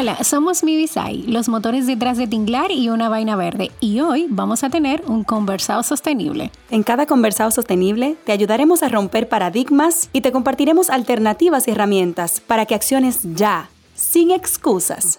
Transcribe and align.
Hola, 0.00 0.22
somos 0.22 0.62
Mibisai, 0.62 1.24
los 1.24 1.48
motores 1.48 1.88
detrás 1.88 2.18
de 2.18 2.28
Tinglar 2.28 2.70
y 2.70 2.88
una 2.88 3.08
vaina 3.08 3.34
verde, 3.34 3.72
y 3.80 3.98
hoy 3.98 4.26
vamos 4.28 4.62
a 4.62 4.70
tener 4.70 5.02
un 5.08 5.24
conversado 5.24 5.82
sostenible. 5.82 6.52
En 6.70 6.84
cada 6.84 7.04
conversado 7.04 7.50
sostenible 7.50 8.14
te 8.22 8.30
ayudaremos 8.30 8.84
a 8.84 8.88
romper 8.90 9.28
paradigmas 9.28 10.08
y 10.12 10.20
te 10.20 10.30
compartiremos 10.30 10.88
alternativas 10.88 11.66
y 11.66 11.72
herramientas 11.72 12.38
para 12.38 12.64
que 12.64 12.76
acciones 12.76 13.22
ya, 13.34 13.70
sin 13.96 14.30
excusas. 14.30 15.18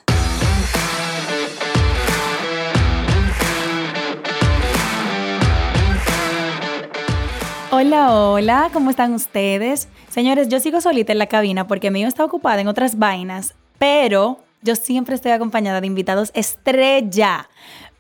Hola, 7.70 8.14
hola, 8.14 8.70
¿cómo 8.72 8.92
están 8.92 9.14
ustedes? 9.14 9.90
Señores, 10.08 10.48
yo 10.48 10.62
sigo 10.62 10.80
solita 10.80 11.12
en 11.12 11.20
la 11.20 11.28
cabina 11.28 11.68
porque 11.68 11.92
mi 11.92 12.06
está 12.06 12.24
ocupada 12.24 12.62
en 12.62 12.70
otras 12.70 12.98
vainas, 12.98 13.56
pero 13.78 14.40
yo 14.62 14.76
siempre 14.76 15.16
estoy 15.16 15.32
acompañada 15.32 15.82
de 15.82 15.88
invitados 15.88 16.32
estrella. 16.34 17.48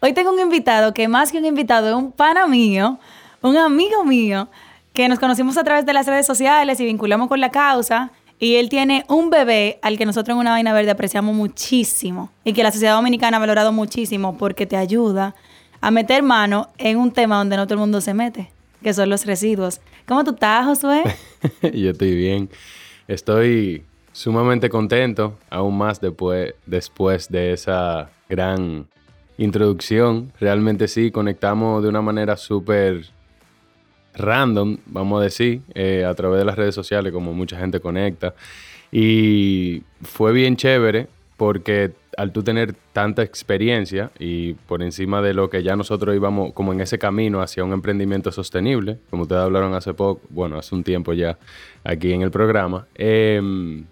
Hoy 0.01 0.13
tengo 0.13 0.31
un 0.31 0.39
invitado 0.39 0.93
que 0.93 1.07
más 1.07 1.31
que 1.31 1.37
un 1.37 1.45
invitado 1.45 1.89
es 1.89 1.95
un 1.95 2.11
pana 2.11 2.47
mío, 2.47 2.99
un 3.41 3.57
amigo 3.57 4.03
mío, 4.05 4.49
que 4.93 5.07
nos 5.07 5.19
conocimos 5.19 5.57
a 5.57 5.63
través 5.63 5.85
de 5.85 5.93
las 5.93 6.05
redes 6.05 6.25
sociales 6.25 6.79
y 6.79 6.85
vinculamos 6.85 7.27
con 7.27 7.39
la 7.39 7.51
causa. 7.51 8.11
Y 8.39 8.55
él 8.55 8.69
tiene 8.69 9.03
un 9.09 9.29
bebé 9.29 9.79
al 9.81 9.97
que 9.97 10.05
nosotros 10.05 10.35
en 10.35 10.39
Una 10.39 10.51
Vaina 10.51 10.71
Verde 10.71 10.91
apreciamos 10.91 11.35
muchísimo 11.35 12.31
y 12.45 12.53
que 12.53 12.63
la 12.63 12.71
sociedad 12.71 12.95
dominicana 12.95 13.37
ha 13.37 13.39
valorado 13.39 13.73
muchísimo 13.73 14.37
porque 14.37 14.65
te 14.65 14.77
ayuda 14.77 15.35
a 15.81 15.91
meter 15.91 16.23
mano 16.23 16.69
en 16.77 16.97
un 16.97 17.11
tema 17.11 17.37
donde 17.37 17.57
no 17.57 17.65
todo 17.65 17.75
el 17.75 17.79
mundo 17.81 17.99
se 17.99 18.13
mete, 18.13 18.49
que 18.81 18.93
son 18.93 19.09
los 19.09 19.25
residuos. 19.25 19.81
¿Cómo 20.05 20.23
tú 20.23 20.31
estás, 20.31 20.65
Josué? 20.65 21.03
Yo 21.73 21.91
estoy 21.91 22.15
bien. 22.15 22.49
Estoy 23.07 23.83
sumamente 24.19 24.67
contento, 24.67 25.37
aún 25.49 25.77
más 25.77 26.01
después, 26.01 26.53
después 26.65 27.29
de 27.29 27.53
esa 27.53 28.09
gran 28.27 28.85
introducción. 29.37 30.33
Realmente 30.41 30.89
sí, 30.89 31.09
conectamos 31.09 31.81
de 31.81 31.87
una 31.87 32.01
manera 32.01 32.35
súper 32.35 33.05
random, 34.13 34.79
vamos 34.87 35.21
a 35.21 35.23
decir, 35.23 35.61
eh, 35.73 36.03
a 36.03 36.13
través 36.15 36.39
de 36.39 36.43
las 36.43 36.57
redes 36.57 36.75
sociales, 36.75 37.13
como 37.13 37.33
mucha 37.33 37.57
gente 37.57 37.79
conecta. 37.79 38.33
Y 38.91 39.83
fue 40.01 40.33
bien 40.33 40.57
chévere 40.57 41.07
porque 41.37 41.93
al 42.17 42.33
tú 42.33 42.43
tener 42.43 42.75
tanta 42.91 43.23
experiencia 43.23 44.11
y 44.19 44.55
por 44.55 44.83
encima 44.83 45.21
de 45.21 45.33
lo 45.33 45.49
que 45.49 45.63
ya 45.63 45.77
nosotros 45.77 46.13
íbamos 46.13 46.51
como 46.51 46.73
en 46.73 46.81
ese 46.81 46.99
camino 46.99 47.41
hacia 47.41 47.63
un 47.63 47.71
emprendimiento 47.71 48.33
sostenible, 48.33 48.99
como 49.09 49.21
ustedes 49.21 49.43
hablaron 49.43 49.73
hace 49.75 49.93
poco, 49.93 50.19
bueno, 50.29 50.57
hace 50.57 50.75
un 50.75 50.83
tiempo 50.83 51.13
ya 51.13 51.37
aquí 51.85 52.11
en 52.11 52.21
el 52.21 52.31
programa, 52.31 52.85
eh, 52.95 53.85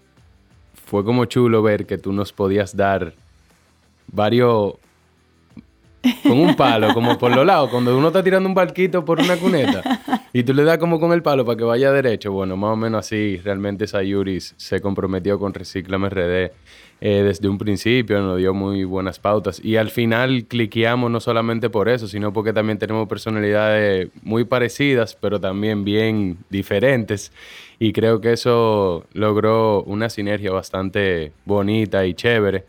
fue 0.88 1.04
como 1.04 1.26
chulo 1.26 1.62
ver 1.62 1.84
que 1.84 1.98
tú 1.98 2.14
nos 2.14 2.32
podías 2.32 2.74
dar 2.74 3.12
varios 4.10 4.72
con 6.22 6.38
un 6.38 6.56
palo, 6.56 6.94
como 6.94 7.18
por 7.18 7.36
los 7.36 7.44
lados, 7.44 7.68
cuando 7.68 7.96
uno 7.96 8.06
está 8.06 8.22
tirando 8.22 8.48
un 8.48 8.54
barquito 8.54 9.04
por 9.04 9.20
una 9.20 9.36
cuneta 9.36 9.82
y 10.32 10.42
tú 10.44 10.54
le 10.54 10.64
das 10.64 10.78
como 10.78 10.98
con 10.98 11.12
el 11.12 11.22
palo 11.22 11.44
para 11.44 11.58
que 11.58 11.64
vaya 11.64 11.92
derecho. 11.92 12.32
Bueno, 12.32 12.56
más 12.56 12.72
o 12.72 12.76
menos 12.76 13.00
así, 13.00 13.36
realmente 13.36 13.86
Sayuris 13.86 14.54
se 14.56 14.80
comprometió 14.80 15.38
con 15.38 15.52
Reciclame 15.52 16.08
RD 16.08 16.52
eh, 17.00 17.22
desde 17.22 17.48
un 17.48 17.58
principio, 17.58 18.20
nos 18.20 18.38
dio 18.38 18.54
muy 18.54 18.84
buenas 18.84 19.18
pautas 19.18 19.60
y 19.62 19.76
al 19.76 19.90
final 19.90 20.44
cliqueamos 20.46 21.10
no 21.10 21.20
solamente 21.20 21.70
por 21.70 21.88
eso, 21.88 22.08
sino 22.08 22.32
porque 22.32 22.52
también 22.52 22.78
tenemos 22.78 23.08
personalidades 23.08 24.08
muy 24.22 24.44
parecidas, 24.44 25.14
pero 25.14 25.40
también 25.40 25.84
bien 25.84 26.38
diferentes 26.50 27.32
y 27.78 27.92
creo 27.92 28.20
que 28.20 28.32
eso 28.32 29.04
logró 29.12 29.82
una 29.84 30.10
sinergia 30.10 30.50
bastante 30.50 31.32
bonita 31.44 32.04
y 32.06 32.14
chévere. 32.14 32.64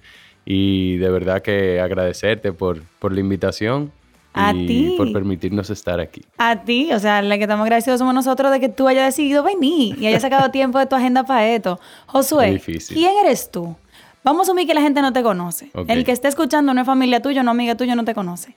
Y 0.46 0.98
de 0.98 1.10
verdad 1.10 1.42
que 1.42 1.80
agradecerte 1.80 2.54
por, 2.54 2.84
por 3.00 3.14
la 3.14 3.20
invitación. 3.20 3.92
A 4.32 4.54
y 4.54 4.68
ti. 4.68 4.94
por 4.96 5.12
permitirnos 5.12 5.72
estar 5.72 6.00
aquí. 6.00 6.22
A 6.38 6.64
ti, 6.64 6.94
o 6.94 7.00
sea, 7.00 7.24
la 7.24 7.38
que 7.38 7.44
estamos 7.44 7.64
agradecidos 7.64 7.98
somos 7.98 8.14
nosotros 8.14 8.52
de 8.52 8.60
que 8.60 8.70
tú 8.70 8.88
hayas 8.88 9.08
decidido 9.08 9.42
venir 9.42 9.98
y 10.00 10.06
hayas 10.06 10.22
sacado 10.22 10.52
tiempo 10.52 10.78
de 10.78 10.86
tu 10.86 10.96
agenda 10.96 11.24
para 11.24 11.48
esto. 11.50 11.80
Josué. 12.06 12.62
¿quién 12.88 13.12
eres 13.26 13.50
tú? 13.50 13.76
Vamos 14.24 14.42
a 14.42 14.52
asumir 14.52 14.68
que 14.68 14.74
la 14.74 14.82
gente 14.82 15.02
no 15.02 15.14
te 15.14 15.24
conoce. 15.24 15.72
El 15.88 16.04
que 16.04 16.12
esté 16.12 16.28
escuchando 16.28 16.74
no 16.74 16.82
es 16.82 16.88
familia 16.88 17.22
tuya, 17.22 17.44
no 17.44 17.52
amiga 17.52 17.76
tuya, 17.76 17.96
no 17.96 18.04
te 18.04 18.14
conoce. 18.14 18.56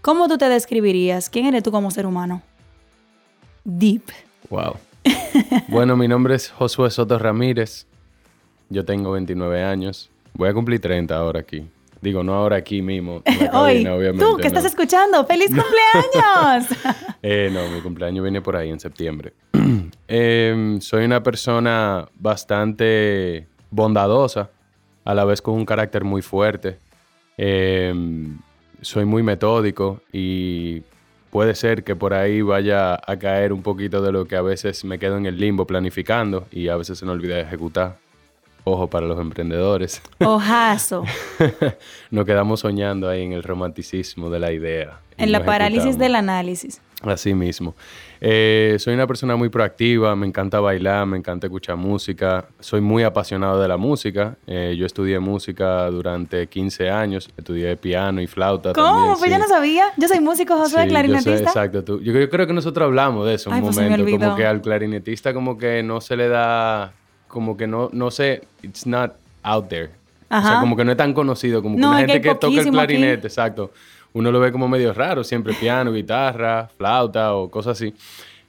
¿Cómo 0.00 0.26
tú 0.26 0.38
te 0.38 0.48
describirías? 0.48 1.28
¿Quién 1.28 1.46
eres 1.46 1.62
tú 1.62 1.70
como 1.70 1.90
ser 1.90 2.06
humano? 2.06 2.42
Deep. 3.64 4.02
Wow. 4.50 4.76
bueno, 5.68 5.96
mi 5.96 6.08
nombre 6.08 6.34
es 6.34 6.50
Josué 6.50 6.90
Soto 6.90 7.18
Ramírez. 7.18 7.86
Yo 8.68 8.84
tengo 8.84 9.12
29 9.12 9.62
años. 9.62 10.10
Voy 10.34 10.48
a 10.48 10.54
cumplir 10.54 10.80
30 10.80 11.14
ahora 11.14 11.40
aquí. 11.40 11.68
Digo, 12.00 12.24
no 12.24 12.34
ahora 12.34 12.56
aquí 12.56 12.82
mismo. 12.82 13.22
Hoy, 13.52 13.86
obviamente, 13.86 14.24
tú 14.24 14.36
que 14.36 14.48
estás 14.48 14.64
escuchando, 14.64 15.24
¡feliz 15.24 15.48
cumpleaños! 15.54 16.66
Eh, 17.22 17.48
no, 17.52 17.68
mi 17.68 17.80
cumpleaños 17.80 18.24
viene 18.24 18.40
por 18.42 18.56
ahí 18.56 18.70
en 18.70 18.80
septiembre. 18.80 19.34
Em, 20.08 20.80
soy 20.80 21.04
una 21.04 21.22
persona 21.22 22.06
bastante 22.16 23.46
bondadosa, 23.70 24.50
a 25.04 25.14
la 25.14 25.24
vez 25.24 25.42
con 25.42 25.54
un 25.54 25.64
carácter 25.64 26.04
muy 26.04 26.22
fuerte. 26.22 26.78
Em, 27.36 28.38
soy 28.80 29.04
muy 29.04 29.22
metódico 29.22 30.00
y 30.12 30.82
puede 31.30 31.54
ser 31.54 31.84
que 31.84 31.96
por 31.96 32.14
ahí 32.14 32.42
vaya 32.42 32.94
a 32.94 33.16
caer 33.18 33.52
un 33.52 33.62
poquito 33.62 34.02
de 34.02 34.12
lo 34.12 34.26
que 34.26 34.36
a 34.36 34.42
veces 34.42 34.84
me 34.84 34.98
quedo 34.98 35.16
en 35.16 35.26
el 35.26 35.38
limbo 35.38 35.66
planificando 35.66 36.46
y 36.50 36.68
a 36.68 36.76
veces 36.76 36.98
se 36.98 37.06
me 37.06 37.12
olvida 37.12 37.40
ejecutar. 37.40 37.96
Ojo 38.64 38.88
para 38.88 39.06
los 39.06 39.18
emprendedores. 39.18 40.02
Ojazo. 40.20 41.04
Nos 42.10 42.24
quedamos 42.24 42.60
soñando 42.60 43.08
ahí 43.08 43.22
en 43.22 43.32
el 43.32 43.42
romanticismo 43.42 44.30
de 44.30 44.38
la 44.38 44.52
idea. 44.52 45.00
En 45.16 45.32
la 45.32 45.44
parálisis 45.44 45.80
ejecutamos. 45.80 45.98
del 45.98 46.14
análisis. 46.14 46.80
Así 47.02 47.34
mismo. 47.34 47.74
Eh, 48.20 48.76
soy 48.78 48.94
una 48.94 49.06
persona 49.06 49.34
muy 49.34 49.48
proactiva, 49.48 50.14
me 50.14 50.26
encanta 50.26 50.60
bailar, 50.60 51.04
me 51.06 51.18
encanta 51.18 51.48
escuchar 51.48 51.76
música, 51.76 52.46
soy 52.60 52.80
muy 52.80 53.02
apasionado 53.02 53.60
de 53.60 53.66
la 53.66 53.76
música. 53.76 54.36
Eh, 54.46 54.76
yo 54.78 54.86
estudié 54.86 55.18
música 55.18 55.90
durante 55.90 56.46
15 56.46 56.88
años, 56.90 57.28
estudié 57.36 57.76
piano 57.76 58.20
y 58.20 58.26
flauta. 58.28 58.72
¿Cómo? 58.72 58.86
también, 58.86 59.14
Pues 59.18 59.30
yo 59.30 59.36
sí. 59.36 59.42
no 59.42 59.48
sabía. 59.48 59.86
Yo 59.96 60.06
soy 60.08 60.20
músico, 60.20 60.54
Josué, 60.56 60.68
Sí, 60.68 60.74
yo 60.76 60.82
sé, 60.82 60.88
clarinetista. 60.90 61.34
exacto. 61.48 61.82
tú- 61.82 62.00
Yo, 62.00 62.12
yo 62.12 62.30
creo 62.30 62.46
que 62.46 62.52
nosotros 62.52 62.86
hablamos 62.86 63.26
de 63.26 63.34
eso 63.34 63.50
un 63.50 63.56
Ay, 63.56 63.62
pues 63.62 63.76
me 63.76 63.88
momento, 63.90 64.18
como 64.26 64.36
que 64.36 64.46
al 64.46 64.60
clarinetista 64.62 65.34
como 65.34 65.58
que 65.58 65.82
no 65.82 66.00
se 66.00 66.16
le 66.16 66.28
da, 66.28 66.92
como 67.26 67.56
que 67.56 67.66
no, 67.66 67.90
no 67.92 68.10
sé, 68.12 68.42
it's 68.62 68.86
not 68.86 69.14
out 69.42 69.68
there. 69.68 69.86
O 69.86 70.34
sea, 70.34 70.38
Ajá. 70.38 70.60
como 70.60 70.76
que 70.76 70.84
no 70.84 70.92
es 70.92 70.96
tan 70.96 71.12
conocido, 71.12 71.60
como 71.62 71.74
que 71.74 71.80
No, 71.82 71.90
que 71.90 71.96
gente 71.98 72.12
hay 72.12 72.20
que, 72.22 72.34
toca 72.36 72.46
el 72.54 72.60
aquí. 72.60 72.70
clarinete, 72.70 73.26
exacto. 73.26 73.70
Uno 74.14 74.30
lo 74.30 74.40
ve 74.40 74.52
como 74.52 74.68
medio 74.68 74.92
raro, 74.92 75.24
siempre 75.24 75.54
piano, 75.54 75.92
guitarra, 75.92 76.68
flauta 76.76 77.34
o 77.34 77.50
cosas 77.50 77.78
así. 77.78 77.94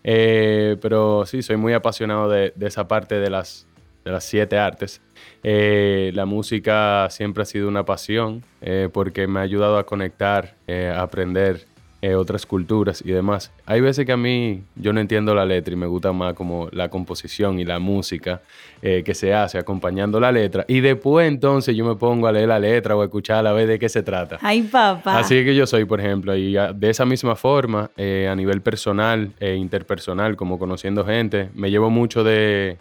Eh, 0.04 0.78
pero 0.82 1.26
sí, 1.26 1.42
soy 1.42 1.56
muy 1.56 1.74
apasionado 1.74 2.30
de, 2.30 2.54
esa 2.60 2.88
parte 2.88 3.16
de 3.16 3.30
las, 3.30 3.66
de 4.04 4.12
las 4.12 4.26
siete 4.26 4.58
artes. 4.58 5.02
Eh, 5.44 6.12
la 6.14 6.26
música 6.26 7.08
siempre 7.10 7.44
ha 7.44 7.46
sido 7.46 7.68
una 7.68 7.86
pasión 7.86 8.44
eh, 8.62 8.90
porque 8.92 9.28
me 9.28 9.40
ha 9.40 9.44
ayudado 9.44 9.78
a 9.78 9.86
conectar, 9.86 10.56
eh, 10.68 10.92
a 10.94 11.02
aprender 11.02 11.66
eh, 12.04 12.16
otras 12.16 12.46
culturas 12.46 13.02
y 13.02 13.14
demás. 13.14 13.54
Hay 13.66 13.80
veces 13.80 14.06
que 14.06 14.12
a 14.12 14.18
mí 14.18 14.62
yo 14.76 14.92
no 14.92 15.00
entiendo 15.00 15.34
la 15.34 15.46
letra 15.46 15.74
y 15.74 15.78
me 15.78 15.88
gusta 15.88 16.12
más 16.12 16.34
como 16.34 16.68
la 16.74 16.90
composición 16.90 17.62
y 17.62 17.64
la 17.64 17.80
música 17.80 18.42
eh, 18.82 19.04
que 19.06 19.14
se 19.14 19.34
hace 19.34 19.58
acompañando 19.58 20.20
la 20.20 20.30
letra. 20.30 20.66
Y 20.68 20.82
después 20.82 21.30
entonces 21.30 21.78
yo 21.78 21.86
me 21.86 21.96
pongo 21.96 22.28
a 22.28 22.34
leer 22.34 22.50
la 22.50 22.60
letra 22.60 22.98
o 22.98 23.02
a 23.02 23.06
escuchar 23.06 23.48
a 23.48 23.54
ver 23.54 23.68
de 23.68 23.80
qué 23.80 23.88
se 23.88 24.04
trata. 24.04 24.38
Ay, 24.42 24.64
papá. 24.64 25.18
Así 25.18 25.46
que 25.46 25.56
yo 25.56 25.66
soy, 25.66 25.86
por 25.86 26.02
ejemplo, 26.02 26.36
y 26.36 26.56
de 26.76 26.90
esa 26.90 27.06
misma 27.06 27.38
forma, 27.38 27.90
eh, 27.96 28.28
a 28.30 28.36
nivel 28.36 28.60
personal 28.60 29.32
e 29.40 29.56
interpersonal, 29.56 30.36
como 30.36 30.60
conociendo 30.60 31.06
gente, 31.06 31.52
me 31.54 31.72
llevo 31.72 31.90
mucho 31.90 32.26
de, 32.26 32.80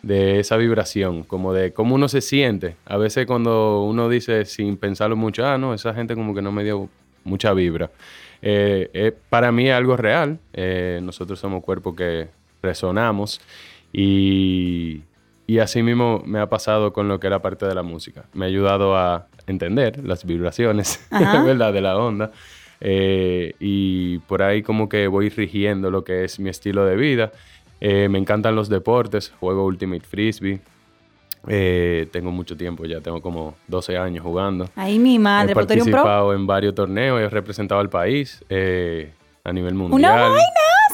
de 0.00 0.40
esa 0.40 0.56
vibración, 0.56 1.24
como 1.24 1.52
de 1.52 1.74
cómo 1.74 1.94
uno 1.94 2.08
se 2.08 2.22
siente. 2.22 2.76
A 2.86 2.96
veces 2.96 3.26
cuando 3.26 3.82
uno 3.82 4.08
dice 4.08 4.46
sin 4.46 4.78
pensarlo 4.78 5.14
mucho, 5.14 5.44
ah, 5.46 5.58
no, 5.58 5.74
esa 5.74 5.92
gente 5.92 6.14
como 6.14 6.34
que 6.34 6.40
no 6.40 6.52
me 6.52 6.64
dio 6.64 6.88
mucha 7.24 7.52
vibra. 7.52 7.90
Eh, 8.42 8.90
eh, 8.92 9.12
para 9.28 9.52
mí 9.52 9.68
es 9.68 9.74
algo 9.74 9.96
real. 9.96 10.38
Eh, 10.52 11.00
nosotros 11.02 11.38
somos 11.38 11.62
cuerpos 11.62 11.94
que 11.94 12.28
resonamos 12.62 13.40
y, 13.92 15.02
y 15.46 15.58
así 15.58 15.82
mismo 15.82 16.22
me 16.24 16.40
ha 16.40 16.48
pasado 16.48 16.92
con 16.92 17.08
lo 17.08 17.20
que 17.20 17.26
era 17.26 17.40
parte 17.40 17.66
de 17.66 17.74
la 17.74 17.82
música. 17.82 18.24
Me 18.32 18.44
ha 18.46 18.48
ayudado 18.48 18.96
a 18.96 19.26
entender 19.46 20.04
las 20.04 20.24
vibraciones. 20.24 21.06
¿verdad? 21.10 21.72
De 21.72 21.80
la 21.80 21.96
onda. 21.96 22.32
Eh, 22.80 23.54
y 23.60 24.18
por 24.20 24.42
ahí 24.42 24.62
como 24.62 24.88
que 24.88 25.06
voy 25.06 25.28
rigiendo 25.28 25.90
lo 25.90 26.04
que 26.04 26.24
es 26.24 26.40
mi 26.40 26.48
estilo 26.50 26.84
de 26.84 26.96
vida. 26.96 27.32
Me 27.82 28.18
encantan 28.18 28.56
los 28.56 28.68
deportes, 28.68 29.32
juego 29.40 29.64
Ultimate 29.64 30.02
Frisbee. 30.02 30.60
Eh, 31.48 32.06
tengo 32.12 32.30
mucho 32.30 32.56
tiempo 32.56 32.84
ya, 32.84 33.00
tengo 33.00 33.20
como 33.22 33.54
12 33.68 33.96
años 33.96 34.22
jugando. 34.22 34.68
Ahí 34.76 34.98
mi 34.98 35.18
madre, 35.18 35.52
He 35.52 35.54
participado 35.54 36.28
pro. 36.28 36.34
en 36.34 36.46
varios 36.46 36.74
torneos, 36.74 37.20
he 37.20 37.28
representado 37.28 37.80
al 37.80 37.88
país 37.88 38.44
eh, 38.48 39.10
a 39.44 39.52
nivel 39.52 39.74
mundial. 39.74 39.98
Una 40.12 40.22
vaina, 40.28 40.44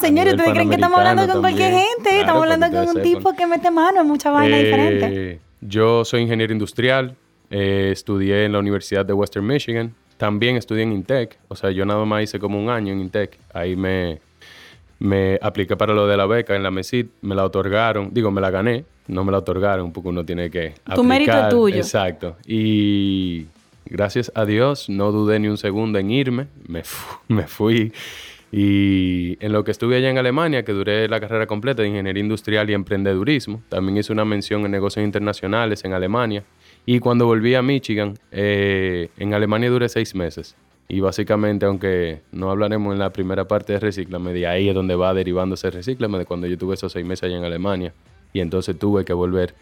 señores, 0.00 0.34
ustedes 0.34 0.52
creen 0.52 0.68
que 0.68 0.74
estamos 0.76 0.98
hablando 0.98 1.32
con 1.32 1.42
cualquier 1.42 1.72
gente, 1.72 2.02
Claro, 2.04 2.20
estamos 2.20 2.42
hablando 2.42 2.70
con 2.78 2.96
un 2.96 3.02
tipo 3.02 3.32
que 3.34 3.46
mete 3.46 3.70
mano 3.70 4.00
en 4.02 4.06
mucha 4.06 4.30
vaina 4.30 4.56
Eh, 4.56 4.64
diferente. 4.64 5.40
Yo 5.60 6.04
soy 6.04 6.22
ingeniero 6.22 6.52
industrial, 6.52 7.16
eh, 7.50 7.88
estudié 7.92 8.44
en 8.44 8.52
la 8.52 8.58
Universidad 8.60 9.04
de 9.04 9.12
Western 9.12 9.44
Michigan, 9.46 9.94
también 10.16 10.56
estudié 10.56 10.82
en 10.84 10.92
Intec, 10.92 11.38
o 11.48 11.56
sea, 11.56 11.70
yo 11.70 11.84
nada 11.84 12.04
más 12.04 12.22
hice 12.22 12.38
como 12.38 12.58
un 12.58 12.70
año 12.70 12.92
en 12.92 13.00
Intec, 13.00 13.36
ahí 13.52 13.74
me, 13.74 14.20
me 14.98 15.38
apliqué 15.42 15.76
para 15.76 15.92
lo 15.94 16.06
de 16.06 16.16
la 16.16 16.26
beca 16.26 16.56
en 16.56 16.62
la 16.62 16.70
MESID, 16.70 17.06
me 17.22 17.34
la 17.34 17.44
otorgaron, 17.44 18.08
digo, 18.12 18.30
me 18.30 18.40
la 18.40 18.50
gané, 18.50 18.84
no 19.08 19.24
me 19.24 19.32
la 19.32 19.38
otorgaron, 19.38 19.92
porque 19.92 20.08
uno 20.08 20.24
tiene 20.24 20.50
que 20.50 20.74
Tu 20.94 21.04
mérito 21.04 21.30
es 21.32 21.36
aplicar. 21.36 21.50
tuyo. 21.50 21.76
Exacto, 21.76 22.36
y 22.46 23.46
gracias 23.84 24.32
a 24.34 24.44
Dios 24.44 24.88
no 24.88 25.12
dudé 25.12 25.38
ni 25.38 25.48
un 25.48 25.58
segundo 25.58 25.98
en 25.98 26.10
irme, 26.10 26.46
me, 26.66 26.82
fu- 26.82 27.18
me 27.28 27.46
fui. 27.46 27.92
Y 28.52 29.36
en 29.44 29.52
lo 29.52 29.64
que 29.64 29.70
estuve 29.72 29.96
allá 29.96 30.08
en 30.08 30.18
Alemania, 30.18 30.64
que 30.64 30.72
duré 30.72 31.08
la 31.08 31.20
carrera 31.20 31.46
completa 31.46 31.82
de 31.82 31.88
ingeniería 31.88 32.22
industrial 32.22 32.70
y 32.70 32.74
emprendedurismo, 32.74 33.60
también 33.68 33.98
hice 33.98 34.12
una 34.12 34.24
mención 34.24 34.64
en 34.64 34.70
negocios 34.70 35.04
internacionales 35.04 35.84
en 35.84 35.92
Alemania. 35.92 36.44
Y 36.86 37.00
cuando 37.00 37.26
volví 37.26 37.54
a 37.54 37.62
Michigan, 37.62 38.14
eh, 38.30 39.08
en 39.18 39.34
Alemania 39.34 39.68
duré 39.68 39.88
seis 39.88 40.14
meses. 40.14 40.54
Y 40.88 41.00
básicamente, 41.00 41.66
aunque 41.66 42.20
no 42.30 42.50
hablaremos 42.50 42.92
en 42.92 43.00
la 43.00 43.10
primera 43.10 43.46
parte 43.48 43.72
de 43.72 43.80
Reciclame, 43.80 44.32
de 44.32 44.46
ahí 44.46 44.68
es 44.68 44.74
donde 44.74 44.94
va 44.94 45.12
derivándose 45.14 45.70
Reciclame, 45.70 46.18
de 46.18 46.26
cuando 46.26 46.46
yo 46.46 46.56
tuve 46.56 46.74
esos 46.74 46.92
seis 46.92 47.04
meses 47.04 47.24
allá 47.24 47.38
en 47.38 47.44
Alemania. 47.44 47.92
Y 48.32 48.40
entonces 48.40 48.78
tuve 48.78 49.04
que 49.04 49.12
volver 49.12 49.54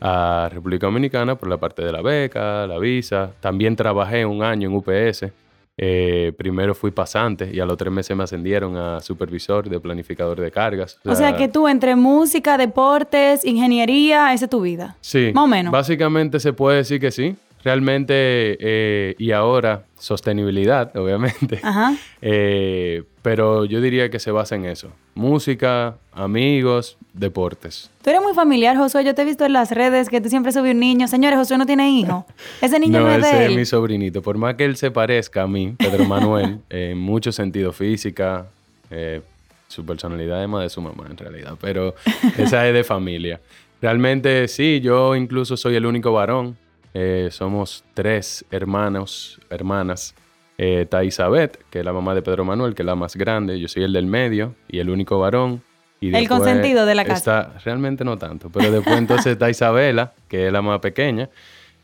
a 0.00 0.48
República 0.52 0.86
Dominicana 0.86 1.36
por 1.36 1.48
la 1.48 1.56
parte 1.56 1.82
de 1.82 1.90
la 1.90 2.02
beca, 2.02 2.66
la 2.66 2.78
visa. 2.78 3.32
También 3.40 3.74
trabajé 3.74 4.24
un 4.24 4.42
año 4.42 4.68
en 4.68 4.76
UPS. 4.76 5.32
Eh, 5.80 6.32
primero 6.36 6.74
fui 6.74 6.90
pasante 6.90 7.50
y 7.52 7.60
a 7.60 7.64
los 7.64 7.76
tres 7.76 7.92
meses 7.92 8.16
me 8.16 8.24
ascendieron 8.24 8.76
a 8.76 9.00
supervisor 9.00 9.68
de 9.68 9.78
planificador 9.78 10.40
de 10.40 10.50
cargas. 10.50 10.98
o 11.04 11.14
sea 11.14 11.36
que 11.36 11.46
tú 11.46 11.68
entre 11.68 11.94
música, 11.94 12.58
deportes, 12.58 13.44
ingeniería, 13.44 14.32
esa 14.34 14.46
es 14.46 14.50
tu 14.50 14.60
vida. 14.60 14.96
Sí. 15.00 15.30
Más 15.32 15.44
o 15.44 15.46
menos. 15.46 15.72
Básicamente 15.72 16.40
se 16.40 16.52
puede 16.52 16.78
decir 16.78 17.00
que 17.00 17.12
sí. 17.12 17.36
Realmente, 17.64 18.56
eh, 18.60 19.14
y 19.18 19.32
ahora, 19.32 19.84
sostenibilidad, 19.98 20.96
obviamente. 20.96 21.60
Ajá. 21.62 21.94
Eh, 22.22 23.02
pero 23.22 23.64
yo 23.64 23.80
diría 23.80 24.10
que 24.10 24.18
se 24.18 24.30
basa 24.30 24.54
en 24.54 24.64
eso. 24.64 24.90
Música, 25.14 25.96
amigos, 26.12 26.96
deportes. 27.12 27.90
Tú 28.02 28.10
eres 28.10 28.22
muy 28.22 28.32
familiar, 28.32 28.76
Josué. 28.76 29.04
Yo 29.04 29.14
te 29.14 29.22
he 29.22 29.24
visto 29.24 29.44
en 29.44 29.52
las 29.52 29.70
redes 29.70 30.08
que 30.08 30.20
tú 30.20 30.28
siempre 30.28 30.52
subes 30.52 30.72
un 30.72 30.80
niño. 30.80 31.08
Señores, 31.08 31.38
Josué 31.38 31.58
no 31.58 31.66
tiene 31.66 31.90
hijo. 31.90 32.24
Ese 32.62 32.78
niño 32.78 33.00
no, 33.00 33.06
no, 33.06 33.14
es 33.14 33.22
de 33.22 33.44
él. 33.44 33.50
es 33.50 33.56
mi 33.56 33.64
sobrinito. 33.64 34.22
Por 34.22 34.38
más 34.38 34.54
que 34.54 34.64
él 34.64 34.76
se 34.76 34.90
parezca 34.90 35.42
a 35.42 35.46
mí, 35.46 35.74
Pedro 35.76 36.04
Manuel, 36.04 36.60
eh, 36.70 36.90
en 36.92 36.98
mucho 36.98 37.32
sentido 37.32 37.72
física, 37.72 38.46
eh, 38.90 39.20
su 39.66 39.84
personalidad 39.84 40.42
es 40.42 40.48
más 40.48 40.62
de 40.62 40.70
su 40.70 40.80
mamá 40.80 41.06
en 41.10 41.16
realidad, 41.16 41.56
pero 41.60 41.94
esa 42.38 42.66
es 42.66 42.72
de 42.72 42.84
familia. 42.84 43.40
Realmente 43.80 44.48
sí, 44.48 44.80
yo 44.80 45.14
incluso 45.14 45.56
soy 45.56 45.76
el 45.76 45.86
único 45.86 46.12
varón. 46.12 46.56
Eh, 46.94 47.28
somos 47.30 47.84
tres 47.94 48.44
hermanos, 48.50 49.40
hermanas. 49.50 50.14
Eh, 50.56 50.82
está 50.82 51.04
Isabel, 51.04 51.50
que 51.70 51.80
es 51.80 51.84
la 51.84 51.92
mamá 51.92 52.14
de 52.14 52.22
Pedro 52.22 52.44
Manuel, 52.44 52.74
que 52.74 52.82
es 52.82 52.86
la 52.86 52.96
más 52.96 53.16
grande. 53.16 53.60
Yo 53.60 53.68
soy 53.68 53.84
el 53.84 53.92
del 53.92 54.06
medio 54.06 54.54
y 54.68 54.80
el 54.80 54.90
único 54.90 55.18
varón. 55.18 55.62
Y 56.00 56.14
El 56.14 56.28
consentido 56.28 56.86
de 56.86 56.94
la 56.94 57.04
casa. 57.04 57.40
Está, 57.40 57.58
realmente 57.64 58.04
no 58.04 58.16
tanto, 58.18 58.50
pero 58.50 58.70
después 58.70 58.96
entonces 58.98 59.32
está 59.32 59.50
Isabela, 59.50 60.12
que 60.28 60.46
es 60.46 60.52
la 60.52 60.62
más 60.62 60.80
pequeña. 60.80 61.28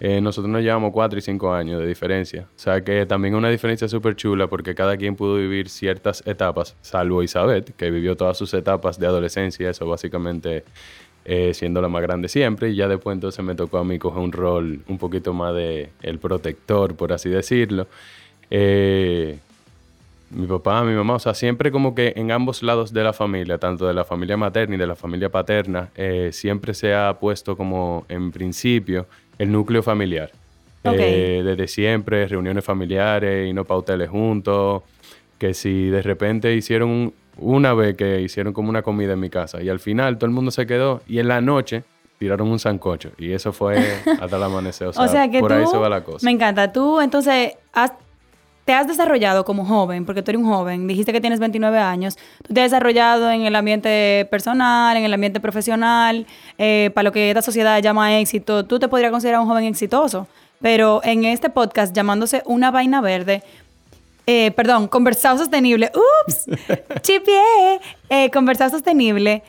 Eh, 0.01 0.21
nosotros 0.21 0.51
nos 0.51 0.63
llevamos 0.63 0.93
cuatro 0.93 1.19
y 1.19 1.23
cinco 1.23 1.53
años 1.53 1.81
de 1.81 1.87
diferencia. 1.87 2.49
O 2.55 2.59
sea 2.59 2.83
que 2.83 3.07
también 3.07 3.35
es 3.35 3.39
una 3.39 3.49
diferencia 3.49 3.89
súper 3.89 4.17
chula 4.17 4.49
porque 4.49 4.75
cada 4.75 4.97
quien 4.97 5.15
pudo 5.15 5.37
vivir 5.37 5.69
ciertas 5.69 6.23
etapas, 6.27 6.77
salvo 6.81 7.23
Isabel, 7.23 7.65
que 7.77 7.91
vivió 7.91 8.17
todas 8.17 8.37
sus 8.37 8.53
etapas 8.55 8.99
de 8.99 9.07
adolescencia, 9.07 9.71
eso 9.71 9.87
básicamente 9.87 10.65
eh, 11.25 11.55
siendo 11.55 11.81
la 11.81 11.89
más 11.89 12.03
grande 12.03 12.29
siempre. 12.29 12.71
Y 12.71 12.77
ya 12.77 12.89
después 12.89 13.15
entonces 13.15 13.45
me 13.45 13.55
tocó 13.55 13.79
a 13.79 13.85
mí 13.85 13.99
coger 13.99 14.23
un 14.23 14.33
rol 14.33 14.81
un 14.89 14.99
poquito 14.99 15.33
más 15.33 15.55
de 15.55 15.91
el 16.03 16.19
protector, 16.19 16.95
por 16.95 17.13
así 17.13 17.29
decirlo. 17.29 17.87
Eh, 18.51 19.39
mi 20.31 20.47
papá, 20.47 20.83
mi 20.85 20.95
mamá, 20.95 21.15
o 21.15 21.19
sea, 21.19 21.35
siempre 21.35 21.71
como 21.71 21.95
que 21.95 22.13
en 22.17 22.33
ambos 22.33 22.63
lados 22.63 22.93
de 22.93 23.05
la 23.05 23.13
familia, 23.13 23.59
tanto 23.59 23.87
de 23.87 23.95
la 23.95 24.05
familia 24.05 24.37
materna 24.37 24.75
y 24.75 24.79
de 24.79 24.87
la 24.87 24.97
familia 24.97 25.29
paterna, 25.29 25.91
eh, 25.95 26.31
siempre 26.33 26.75
se 26.75 26.95
ha 26.95 27.15
puesto 27.21 27.57
como 27.57 28.05
en 28.09 28.33
principio 28.33 29.07
el 29.39 29.53
núcleo 29.53 29.83
familiar. 29.83 30.31
Ok. 30.83 30.95
Eh, 30.99 31.43
desde 31.45 31.69
siempre, 31.69 32.27
reuniones 32.27 32.65
familiares, 32.65 33.49
irnos 33.49 33.67
para 33.67 33.79
hoteles 33.79 34.11
juntos, 34.11 34.83
que 35.39 35.55
si 35.55 35.89
de 35.89 36.03
repente 36.03 36.55
hicieron 36.55 37.13
una 37.39 37.75
vez 37.75 37.97
que 37.97 38.21
hicieron 38.21 38.53
como 38.53 38.69
una 38.71 38.83
comida 38.83 39.13
en 39.15 39.21
mi 39.21 39.31
casa 39.31 39.63
y 39.63 39.69
al 39.69 39.81
final 39.81 40.17
todo 40.19 40.27
el 40.27 40.33
mundo 40.33 40.51
se 40.51 40.67
quedó 40.67 41.03
y 41.09 41.19
en 41.19 41.29
la 41.29 41.41
noche 41.41 41.85
tiraron 42.19 42.49
un 42.49 42.59
sancocho 42.59 43.11
y 43.19 43.33
eso 43.33 43.53
fue 43.53 43.77
hasta 44.21 44.37
el 44.37 44.43
amanecer. 44.43 44.89
O 44.89 44.93
sea, 44.93 45.03
O 45.05 45.09
sea 45.09 45.31
que 45.31 45.41
por 45.41 45.51
tú, 45.51 45.59
ahí 45.59 45.67
se 45.67 45.77
va 45.77 45.89
la 45.89 46.03
cosa. 46.05 46.25
me 46.25 46.31
encanta, 46.31 46.73
tú 46.73 47.01
entonces 47.01 47.53
has- 47.73 47.93
te 48.65 48.73
has 48.73 48.87
desarrollado 48.89 49.45
como 49.45 49.67
joven, 49.67 50.07
porque 50.07 50.23
tú 50.23 50.31
eres 50.31 50.41
un 50.41 50.49
joven, 50.49 50.87
dijiste 50.87 51.13
que 51.13 51.21
tienes 51.21 51.39
29 51.39 51.77
años, 51.79 52.17
tú 52.47 52.55
te 52.55 52.63
has 52.63 52.71
desarrollado 52.71 53.31
en 53.31 53.43
el 53.43 53.55
ambiente 53.57 54.27
personal, 54.31 54.97
en 54.97 55.05
el 55.05 55.13
ambiente 55.13 55.39
profesional, 55.39 56.27
eh, 56.57 56.91
para 56.95 57.03
lo 57.03 57.13
que 57.13 57.29
esta 57.29 57.43
sociedad 57.43 57.83
llama 57.83 58.19
éxito, 58.19 58.65
tú 58.65 58.79
te 58.79 58.89
podrías 58.89 59.11
considerar 59.11 59.41
un 59.41 59.49
joven 59.49 59.65
exitoso, 59.65 60.29
pero 60.63 61.03
en 61.05 61.27
este 61.27 61.51
podcast 61.51 61.95
llamándose 61.95 62.43
Una 62.47 62.71
Vaina 62.71 63.03
Verde, 63.03 63.43
eh, 64.27 64.51
perdón, 64.53 64.89
Conversado 64.89 65.39
Sostenible, 65.39 65.91
ups, 66.27 66.47
chipié, 67.03 67.41
eh, 68.09 68.31
Conversado 68.31 68.71
Sostenible, 68.71 69.43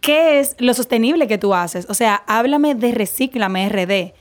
¿qué 0.00 0.40
es 0.40 0.56
lo 0.58 0.74
sostenible 0.74 1.28
que 1.28 1.38
tú 1.38 1.54
haces? 1.54 1.86
O 1.88 1.94
sea, 1.94 2.22
háblame 2.26 2.74
de 2.74 2.92
Recíclame 2.92 3.68
RD. 3.68 4.14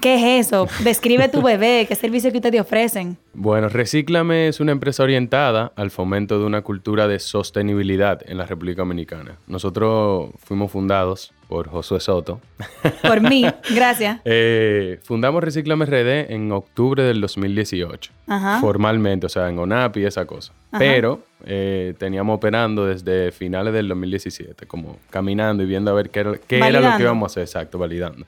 ¿Qué 0.00 0.38
es 0.38 0.46
eso? 0.46 0.68
Describe 0.82 1.28
tu 1.28 1.42
bebé, 1.42 1.86
qué 1.88 1.94
servicio 1.94 2.30
que 2.30 2.38
ustedes 2.38 2.60
ofrecen. 2.60 3.16
Bueno, 3.32 3.68
Recíclame 3.68 4.48
es 4.48 4.60
una 4.60 4.72
empresa 4.72 5.02
orientada 5.02 5.72
al 5.76 5.90
fomento 5.90 6.38
de 6.38 6.44
una 6.44 6.62
cultura 6.62 7.08
de 7.08 7.18
sostenibilidad 7.18 8.20
en 8.26 8.38
la 8.38 8.46
República 8.46 8.82
Dominicana. 8.82 9.38
Nosotros 9.46 10.30
fuimos 10.38 10.70
fundados 10.70 11.32
por 11.48 11.68
Josué 11.68 12.00
Soto. 12.00 12.40
Por 13.02 13.20
mí, 13.20 13.44
gracias. 13.74 14.20
Eh, 14.24 14.98
fundamos 15.02 15.42
Recíclame 15.42 15.84
RD 15.86 16.32
en 16.32 16.52
octubre 16.52 17.02
del 17.02 17.20
2018. 17.20 18.12
Ajá. 18.26 18.60
Formalmente, 18.60 19.26
o 19.26 19.28
sea, 19.28 19.48
en 19.48 19.58
ONAP 19.58 19.98
y 19.98 20.04
esa 20.04 20.26
cosa. 20.26 20.52
Ajá. 20.70 20.78
Pero 20.78 21.22
eh, 21.44 21.94
teníamos 21.98 22.36
operando 22.36 22.86
desde 22.86 23.32
finales 23.32 23.72
del 23.74 23.88
2017, 23.88 24.66
como 24.66 24.98
caminando 25.10 25.62
y 25.62 25.66
viendo 25.66 25.90
a 25.90 25.94
ver 25.94 26.10
qué 26.10 26.20
era, 26.20 26.32
qué 26.46 26.58
era 26.58 26.80
lo 26.80 26.96
que 26.96 27.02
íbamos 27.02 27.24
a 27.24 27.26
hacer, 27.32 27.42
exacto, 27.42 27.78
validando. 27.78 28.26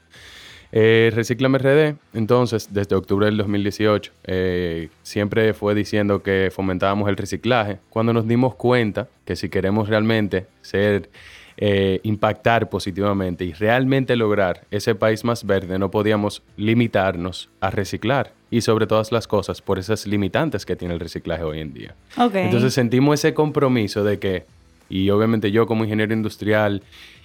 Eh, 0.79 1.11
Recíclame 1.15 1.57
RD, 1.57 1.97
entonces, 2.13 2.69
desde 2.71 2.97
octubre 2.97 3.25
del 3.25 3.39
2018, 3.39 4.13
eh, 4.25 4.91
siempre 5.03 5.55
fue 5.55 5.75
diciendo 5.75 6.23
que 6.23 6.51
fomentábamos 6.53 7.09
el 7.09 7.17
reciclaje. 7.17 7.79
Cuando 7.89 8.13
nos 8.13 8.29
dimos 8.29 8.57
cuenta 8.57 9.09
que 9.25 9.37
si 9.37 9.49
queremos 9.49 9.89
realmente 9.89 10.45
ser, 10.61 11.09
eh, 11.57 12.01
impactar 12.03 12.69
positivamente 12.69 13.47
y 13.47 13.55
realmente 13.55 14.17
lograr 14.17 14.65
ese 14.71 14.95
país 14.95 15.25
más 15.25 15.47
verde, 15.47 15.79
no 15.79 15.91
podíamos 15.91 16.43
limitarnos 16.59 17.49
a 17.61 17.71
reciclar. 17.71 18.35
Y 18.51 18.61
sobre 18.61 18.87
todas 18.87 19.13
las 19.13 19.27
cosas, 19.27 19.63
por 19.63 19.79
esas 19.79 20.07
limitantes 20.07 20.67
que 20.67 20.77
tiene 20.77 20.93
el 20.93 21.01
reciclaje 21.01 21.43
hoy 21.43 21.61
en 21.61 21.73
día. 21.73 21.95
Entonces 22.19 22.75
sentimos 22.75 23.19
ese 23.21 23.33
compromiso 23.33 24.05
de 24.05 24.19
que, 24.19 24.45
y 24.91 25.09
obviamente 25.09 25.51
yo 25.51 25.67
como 25.67 25.85
ingeniero 25.85 26.13
industrial 26.13 26.83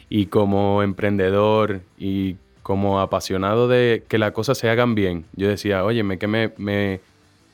y 0.08 0.28
como 0.28 0.84
emprendedor 0.84 1.82
y 2.00 2.38
como 2.64 3.00
apasionado 3.00 3.68
de 3.68 4.04
que 4.08 4.18
las 4.18 4.32
cosas 4.32 4.58
se 4.58 4.70
hagan 4.70 4.96
bien, 4.96 5.26
yo 5.36 5.48
decía, 5.48 5.84
óyeme, 5.84 6.18
que 6.18 6.28
me, 6.28 6.54
me, 6.58 7.00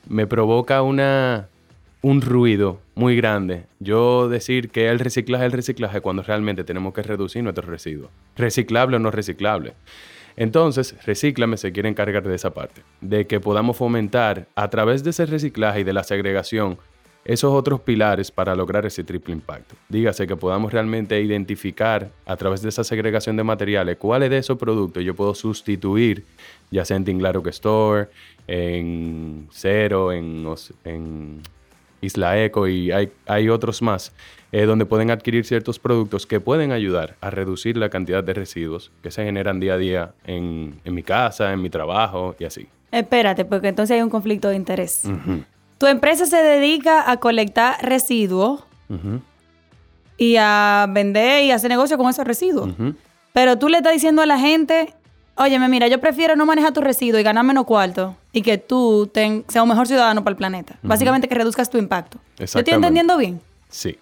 me 0.08 0.26
provoca 0.26 0.82
una, 0.82 1.48
un 2.02 2.20
ruido 2.20 2.80
muy 2.94 3.16
grande 3.16 3.64
yo 3.80 4.28
decir 4.28 4.70
que 4.70 4.88
el 4.88 4.98
reciclaje 4.98 5.44
es 5.44 5.52
el 5.52 5.56
reciclaje 5.56 6.00
cuando 6.00 6.22
realmente 6.22 6.64
tenemos 6.64 6.94
que 6.94 7.02
reducir 7.02 7.42
nuestros 7.42 7.66
residuos, 7.66 8.10
reciclable 8.36 8.96
o 8.96 8.98
no 9.00 9.10
reciclable. 9.10 9.74
Entonces, 10.36 10.94
Recíclame 11.04 11.56
se 11.56 11.72
quiere 11.72 11.88
encargar 11.88 12.22
de 12.22 12.36
esa 12.36 12.54
parte, 12.54 12.82
de 13.00 13.26
que 13.26 13.40
podamos 13.40 13.76
fomentar 13.76 14.46
a 14.54 14.70
través 14.70 15.02
de 15.02 15.10
ese 15.10 15.26
reciclaje 15.26 15.80
y 15.80 15.84
de 15.84 15.92
la 15.92 16.04
segregación 16.04 16.78
esos 17.24 17.52
otros 17.52 17.80
pilares 17.80 18.30
para 18.30 18.54
lograr 18.54 18.86
ese 18.86 19.04
triple 19.04 19.34
impacto. 19.34 19.74
Dígase 19.88 20.26
que 20.26 20.36
podamos 20.36 20.72
realmente 20.72 21.20
identificar 21.20 22.10
a 22.24 22.36
través 22.36 22.62
de 22.62 22.70
esa 22.70 22.84
segregación 22.84 23.36
de 23.36 23.44
materiales 23.44 23.96
cuáles 23.98 24.30
de 24.30 24.38
esos 24.38 24.58
productos 24.58 25.04
yo 25.04 25.14
puedo 25.14 25.34
sustituir, 25.34 26.24
ya 26.70 26.84
sea 26.84 26.96
en 26.96 27.04
Tinglaroc 27.04 27.46
Store, 27.48 28.08
en 28.46 29.46
Cero, 29.50 30.12
en, 30.12 30.46
en 30.84 31.42
Isla 32.00 32.42
Eco 32.42 32.68
y 32.68 32.90
hay, 32.92 33.12
hay 33.26 33.48
otros 33.48 33.82
más, 33.82 34.12
eh, 34.52 34.64
donde 34.64 34.86
pueden 34.86 35.10
adquirir 35.10 35.44
ciertos 35.44 35.78
productos 35.78 36.26
que 36.26 36.40
pueden 36.40 36.72
ayudar 36.72 37.16
a 37.20 37.30
reducir 37.30 37.76
la 37.76 37.90
cantidad 37.90 38.24
de 38.24 38.34
residuos 38.34 38.90
que 39.02 39.10
se 39.10 39.24
generan 39.24 39.60
día 39.60 39.74
a 39.74 39.78
día 39.78 40.14
en, 40.24 40.80
mi 40.84 41.02
casa, 41.02 41.52
en 41.52 41.60
mi 41.60 41.70
trabajo 41.70 42.34
y 42.38 42.44
así. 42.44 42.68
Espérate, 42.90 43.44
porque 43.44 43.68
entonces 43.68 43.96
hay 43.96 44.02
un 44.02 44.08
conflicto 44.08 44.48
de 44.48 44.56
interés. 44.56 45.02
Tu 45.78 45.86
empresa 45.86 46.26
se 46.26 46.36
dedica 46.36 47.10
a 47.10 47.18
colectar 47.18 47.76
residuos 47.82 48.64
y 50.16 50.36
a 50.36 50.86
vender 50.90 51.44
y 51.44 51.50
hacer 51.52 51.70
negocio 51.70 51.96
con 51.96 52.08
esos 52.08 52.26
residuos. 52.26 52.70
Pero 53.32 53.58
tú 53.58 53.68
le 53.68 53.78
estás 53.78 53.92
diciendo 53.92 54.22
a 54.22 54.26
la 54.26 54.38
gente, 54.38 54.94
óyeme, 55.36 55.68
mira, 55.68 55.86
yo 55.86 56.00
prefiero 56.00 56.34
no 56.34 56.44
manejar 56.46 56.72
tu 56.72 56.80
residuo 56.80 57.20
y 57.20 57.22
ganar 57.22 57.44
menos 57.44 57.64
cuarto 57.64 58.16
y 58.32 58.42
que 58.42 58.58
tú 58.58 59.10
seas 59.14 59.62
un 59.62 59.68
mejor 59.68 59.86
ciudadano 59.86 60.24
para 60.24 60.32
el 60.32 60.36
planeta. 60.36 60.76
Básicamente 60.82 61.28
que 61.28 61.34
reduzcas 61.34 61.70
tu 61.70 61.78
impacto. 61.78 62.18
¿Yo 62.38 62.44
estoy 62.44 62.64
entendiendo 62.74 63.16
bien? 63.16 63.40
Sí. 63.68 63.98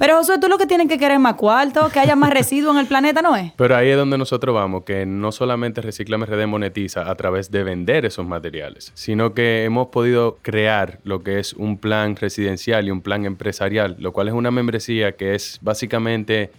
Pero 0.00 0.16
Josué, 0.16 0.38
tú 0.40 0.48
lo 0.48 0.56
que 0.56 0.66
tienes 0.66 0.88
que 0.88 0.96
querer 0.96 1.16
es 1.16 1.20
más 1.20 1.34
cuarto, 1.34 1.90
que 1.90 2.00
haya 2.00 2.16
más 2.16 2.30
residuos 2.34 2.72
en 2.72 2.80
el 2.80 2.86
planeta, 2.86 3.20
¿no 3.20 3.36
es? 3.36 3.52
Pero 3.52 3.76
ahí 3.76 3.90
es 3.90 3.98
donde 3.98 4.16
nosotros 4.16 4.54
vamos, 4.54 4.84
que 4.84 5.04
no 5.04 5.30
solamente 5.30 5.82
Reciclame 5.82 6.24
RD 6.24 6.46
monetiza 6.46 7.10
a 7.10 7.14
través 7.16 7.50
de 7.50 7.64
vender 7.64 8.06
esos 8.06 8.26
materiales, 8.26 8.92
sino 8.94 9.34
que 9.34 9.62
hemos 9.64 9.88
podido 9.88 10.38
crear 10.40 11.00
lo 11.04 11.22
que 11.22 11.38
es 11.38 11.52
un 11.52 11.76
plan 11.76 12.16
residencial 12.16 12.88
y 12.88 12.90
un 12.90 13.02
plan 13.02 13.26
empresarial, 13.26 13.96
lo 13.98 14.14
cual 14.14 14.28
es 14.28 14.32
una 14.32 14.50
membresía 14.50 15.12
que 15.12 15.34
es 15.34 15.58
básicamente 15.60 16.50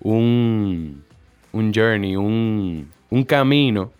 un, 0.00 1.04
un 1.52 1.72
journey, 1.72 2.16
un, 2.16 2.90
un 3.08 3.22
camino 3.22 3.92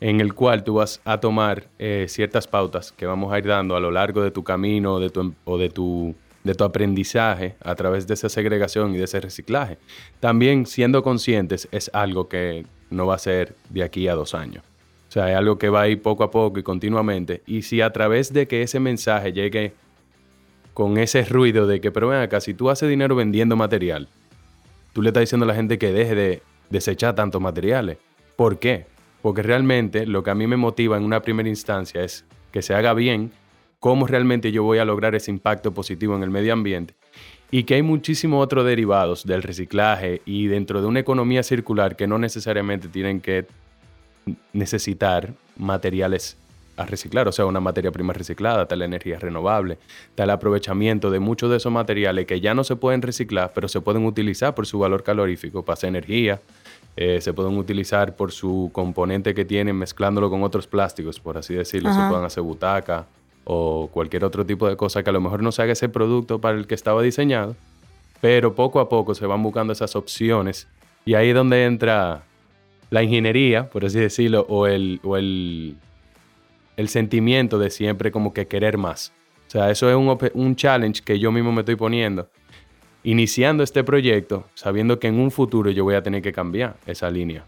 en 0.00 0.20
el 0.20 0.34
cual 0.34 0.64
tú 0.64 0.74
vas 0.74 1.00
a 1.06 1.18
tomar 1.18 1.68
eh, 1.78 2.04
ciertas 2.10 2.46
pautas 2.46 2.92
que 2.92 3.06
vamos 3.06 3.32
a 3.32 3.38
ir 3.38 3.46
dando 3.46 3.74
a 3.74 3.80
lo 3.80 3.90
largo 3.90 4.22
de 4.22 4.30
tu 4.30 4.44
camino 4.44 5.00
de 5.00 5.08
tu, 5.08 5.32
o 5.46 5.56
de 5.56 5.70
tu 5.70 6.14
de 6.44 6.54
tu 6.54 6.62
aprendizaje 6.62 7.56
a 7.60 7.74
través 7.74 8.06
de 8.06 8.14
esa 8.14 8.28
segregación 8.28 8.94
y 8.94 8.98
de 8.98 9.04
ese 9.04 9.20
reciclaje. 9.20 9.78
También 10.20 10.66
siendo 10.66 11.02
conscientes 11.02 11.68
es 11.72 11.90
algo 11.92 12.28
que 12.28 12.66
no 12.90 13.06
va 13.06 13.16
a 13.16 13.18
ser 13.18 13.56
de 13.70 13.82
aquí 13.82 14.06
a 14.08 14.14
dos 14.14 14.34
años. 14.34 14.62
O 15.08 15.12
sea, 15.14 15.30
es 15.30 15.36
algo 15.36 15.58
que 15.58 15.68
va 15.68 15.82
a 15.82 15.88
ir 15.88 16.02
poco 16.02 16.22
a 16.22 16.30
poco 16.30 16.58
y 16.58 16.62
continuamente. 16.62 17.42
Y 17.46 17.62
si 17.62 17.80
a 17.80 17.90
través 17.92 18.32
de 18.32 18.46
que 18.46 18.62
ese 18.62 18.78
mensaje 18.78 19.32
llegue 19.32 19.72
con 20.74 20.98
ese 20.98 21.24
ruido 21.24 21.66
de 21.66 21.80
que, 21.80 21.90
pero 21.90 22.08
ven 22.08 22.20
acá, 22.20 22.40
si 22.40 22.52
tú 22.52 22.68
haces 22.68 22.88
dinero 22.88 23.14
vendiendo 23.14 23.56
material, 23.56 24.08
tú 24.92 25.02
le 25.02 25.10
estás 25.10 25.22
diciendo 25.22 25.44
a 25.44 25.48
la 25.48 25.54
gente 25.54 25.78
que 25.78 25.92
deje 25.92 26.14
de 26.14 26.42
desechar 26.68 27.14
tantos 27.14 27.40
materiales. 27.40 27.98
¿Por 28.36 28.58
qué? 28.58 28.86
Porque 29.22 29.42
realmente 29.42 30.04
lo 30.04 30.22
que 30.22 30.30
a 30.30 30.34
mí 30.34 30.46
me 30.46 30.56
motiva 30.56 30.96
en 30.96 31.04
una 31.04 31.22
primera 31.22 31.48
instancia 31.48 32.02
es 32.02 32.24
que 32.50 32.60
se 32.60 32.74
haga 32.74 32.92
bien 32.92 33.30
cómo 33.84 34.06
realmente 34.06 34.50
yo 34.50 34.62
voy 34.62 34.78
a 34.78 34.86
lograr 34.86 35.14
ese 35.14 35.30
impacto 35.30 35.74
positivo 35.74 36.16
en 36.16 36.22
el 36.22 36.30
medio 36.30 36.54
ambiente. 36.54 36.94
Y 37.50 37.64
que 37.64 37.74
hay 37.74 37.82
muchísimos 37.82 38.42
otros 38.42 38.64
derivados 38.64 39.26
del 39.26 39.42
reciclaje 39.42 40.22
y 40.24 40.46
dentro 40.46 40.80
de 40.80 40.86
una 40.86 41.00
economía 41.00 41.42
circular 41.42 41.94
que 41.94 42.06
no 42.06 42.18
necesariamente 42.18 42.88
tienen 42.88 43.20
que 43.20 43.46
necesitar 44.54 45.34
materiales 45.58 46.38
a 46.78 46.86
reciclar, 46.86 47.28
o 47.28 47.32
sea, 47.32 47.44
una 47.44 47.60
materia 47.60 47.92
prima 47.92 48.14
reciclada, 48.14 48.64
tal 48.64 48.80
energía 48.80 49.18
renovable, 49.18 49.76
tal 50.14 50.30
aprovechamiento 50.30 51.10
de 51.10 51.18
muchos 51.20 51.50
de 51.50 51.58
esos 51.58 51.70
materiales 51.70 52.24
que 52.24 52.40
ya 52.40 52.54
no 52.54 52.64
se 52.64 52.76
pueden 52.76 53.02
reciclar, 53.02 53.52
pero 53.54 53.68
se 53.68 53.82
pueden 53.82 54.06
utilizar 54.06 54.54
por 54.54 54.66
su 54.66 54.78
valor 54.78 55.02
calorífico 55.02 55.62
para 55.62 55.74
hacer 55.74 55.88
energía, 55.88 56.40
eh, 56.96 57.20
se 57.20 57.34
pueden 57.34 57.58
utilizar 57.58 58.16
por 58.16 58.32
su 58.32 58.70
componente 58.72 59.34
que 59.34 59.44
tienen 59.44 59.76
mezclándolo 59.76 60.30
con 60.30 60.42
otros 60.42 60.66
plásticos, 60.66 61.20
por 61.20 61.36
así 61.36 61.52
decirlo, 61.52 61.92
se 61.92 62.00
pueden 62.08 62.24
hacer 62.24 62.42
butaca, 62.42 63.06
o 63.44 63.88
cualquier 63.92 64.24
otro 64.24 64.44
tipo 64.44 64.68
de 64.68 64.76
cosa 64.76 65.02
que 65.02 65.10
a 65.10 65.12
lo 65.12 65.20
mejor 65.20 65.42
no 65.42 65.52
se 65.52 65.62
haga 65.62 65.72
ese 65.72 65.88
producto 65.88 66.40
para 66.40 66.56
el 66.56 66.66
que 66.66 66.74
estaba 66.74 67.02
diseñado, 67.02 67.56
pero 68.20 68.54
poco 68.54 68.80
a 68.80 68.88
poco 68.88 69.14
se 69.14 69.26
van 69.26 69.42
buscando 69.42 69.72
esas 69.72 69.96
opciones 69.96 70.66
y 71.04 71.14
ahí 71.14 71.28
es 71.28 71.34
donde 71.34 71.64
entra 71.64 72.24
la 72.90 73.02
ingeniería, 73.02 73.68
por 73.68 73.84
así 73.84 73.98
decirlo, 73.98 74.46
o 74.48 74.66
el, 74.66 75.00
o 75.02 75.16
el, 75.16 75.76
el 76.76 76.88
sentimiento 76.88 77.58
de 77.58 77.70
siempre 77.70 78.10
como 78.10 78.32
que 78.32 78.46
querer 78.46 78.78
más. 78.78 79.12
O 79.48 79.50
sea, 79.50 79.70
eso 79.70 79.88
es 79.90 79.96
un, 79.96 80.16
un 80.34 80.56
challenge 80.56 81.02
que 81.02 81.18
yo 81.18 81.30
mismo 81.30 81.52
me 81.52 81.60
estoy 81.60 81.76
poniendo, 81.76 82.28
iniciando 83.02 83.62
este 83.62 83.84
proyecto, 83.84 84.46
sabiendo 84.54 84.98
que 84.98 85.08
en 85.08 85.20
un 85.20 85.30
futuro 85.30 85.70
yo 85.70 85.84
voy 85.84 85.94
a 85.94 86.02
tener 86.02 86.22
que 86.22 86.32
cambiar 86.32 86.76
esa 86.86 87.10
línea. 87.10 87.44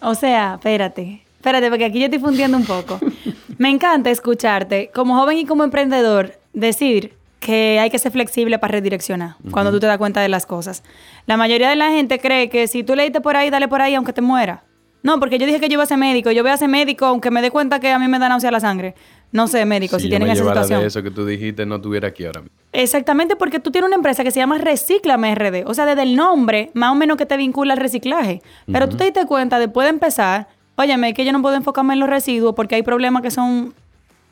O 0.00 0.14
sea, 0.14 0.54
espérate, 0.54 1.22
espérate, 1.36 1.68
porque 1.68 1.84
aquí 1.84 1.98
yo 2.00 2.06
estoy 2.06 2.18
fundiendo 2.18 2.56
un 2.56 2.64
poco. 2.64 2.98
Me 3.62 3.70
encanta 3.70 4.10
escucharte, 4.10 4.90
como 4.92 5.14
joven 5.14 5.38
y 5.38 5.46
como 5.46 5.62
emprendedor, 5.62 6.32
decir 6.52 7.14
que 7.38 7.78
hay 7.78 7.90
que 7.90 7.98
ser 8.00 8.10
flexible 8.10 8.58
para 8.58 8.72
redireccionar 8.72 9.36
cuando 9.52 9.70
tú 9.70 9.78
te 9.78 9.86
das 9.86 9.98
cuenta 9.98 10.20
de 10.20 10.28
las 10.28 10.46
cosas. 10.46 10.82
La 11.26 11.36
mayoría 11.36 11.70
de 11.70 11.76
la 11.76 11.90
gente 11.90 12.18
cree 12.18 12.48
que 12.48 12.66
si 12.66 12.82
tú 12.82 12.96
leíste 12.96 13.20
por 13.20 13.36
ahí, 13.36 13.50
dale 13.50 13.68
por 13.68 13.80
ahí 13.80 13.94
aunque 13.94 14.12
te 14.12 14.20
muera. 14.20 14.64
No, 15.04 15.20
porque 15.20 15.38
yo 15.38 15.46
dije 15.46 15.60
que 15.60 15.68
yo 15.68 15.74
iba 15.74 15.84
a 15.84 15.86
ser 15.86 15.98
médico. 15.98 16.32
Yo 16.32 16.42
voy 16.42 16.50
a 16.50 16.56
ser 16.56 16.68
médico 16.68 17.06
aunque 17.06 17.30
me 17.30 17.40
dé 17.40 17.52
cuenta 17.52 17.78
que 17.78 17.92
a 17.92 18.00
mí 18.00 18.08
me 18.08 18.18
da 18.18 18.28
náusea 18.28 18.50
la 18.50 18.58
sangre. 18.58 18.96
No 19.30 19.46
sé, 19.46 19.64
médico, 19.64 20.00
si, 20.00 20.08
tienen 20.08 20.28
esa 20.28 20.42
situación. 20.42 20.80
de 20.80 20.88
eso 20.88 21.00
que 21.04 21.12
tú 21.12 21.24
dijiste, 21.24 21.64
no 21.64 21.76
estuviera 21.76 22.08
aquí 22.08 22.24
ahora 22.24 22.40
mismo. 22.40 22.56
Exactamente, 22.72 23.36
porque 23.36 23.60
tú 23.60 23.70
tienes 23.70 23.86
una 23.86 23.96
empresa 23.96 24.24
que 24.24 24.32
se 24.32 24.40
llama 24.40 24.58
Reciclame 24.58 25.36
RD. 25.36 25.68
O 25.68 25.74
sea, 25.74 25.86
desde 25.86 26.02
el 26.02 26.16
nombre, 26.16 26.72
más 26.74 26.90
o 26.90 26.96
menos 26.96 27.16
que 27.16 27.26
te 27.26 27.36
vincula 27.36 27.74
al 27.74 27.78
reciclaje. 27.78 28.42
Pero 28.66 28.88
tú 28.88 28.96
te 28.96 29.04
diste 29.04 29.24
cuenta, 29.24 29.60
después 29.60 29.84
de 29.84 29.90
empezar, 29.90 30.48
óyeme, 30.76 31.14
que 31.14 31.24
yo 31.24 31.32
no 31.32 31.42
puedo 31.42 31.56
enfocarme 31.56 31.94
en 31.94 32.00
los 32.00 32.08
residuos 32.08 32.54
porque 32.54 32.74
hay 32.74 32.82
problemas 32.82 33.22
que 33.22 33.30
son 33.30 33.74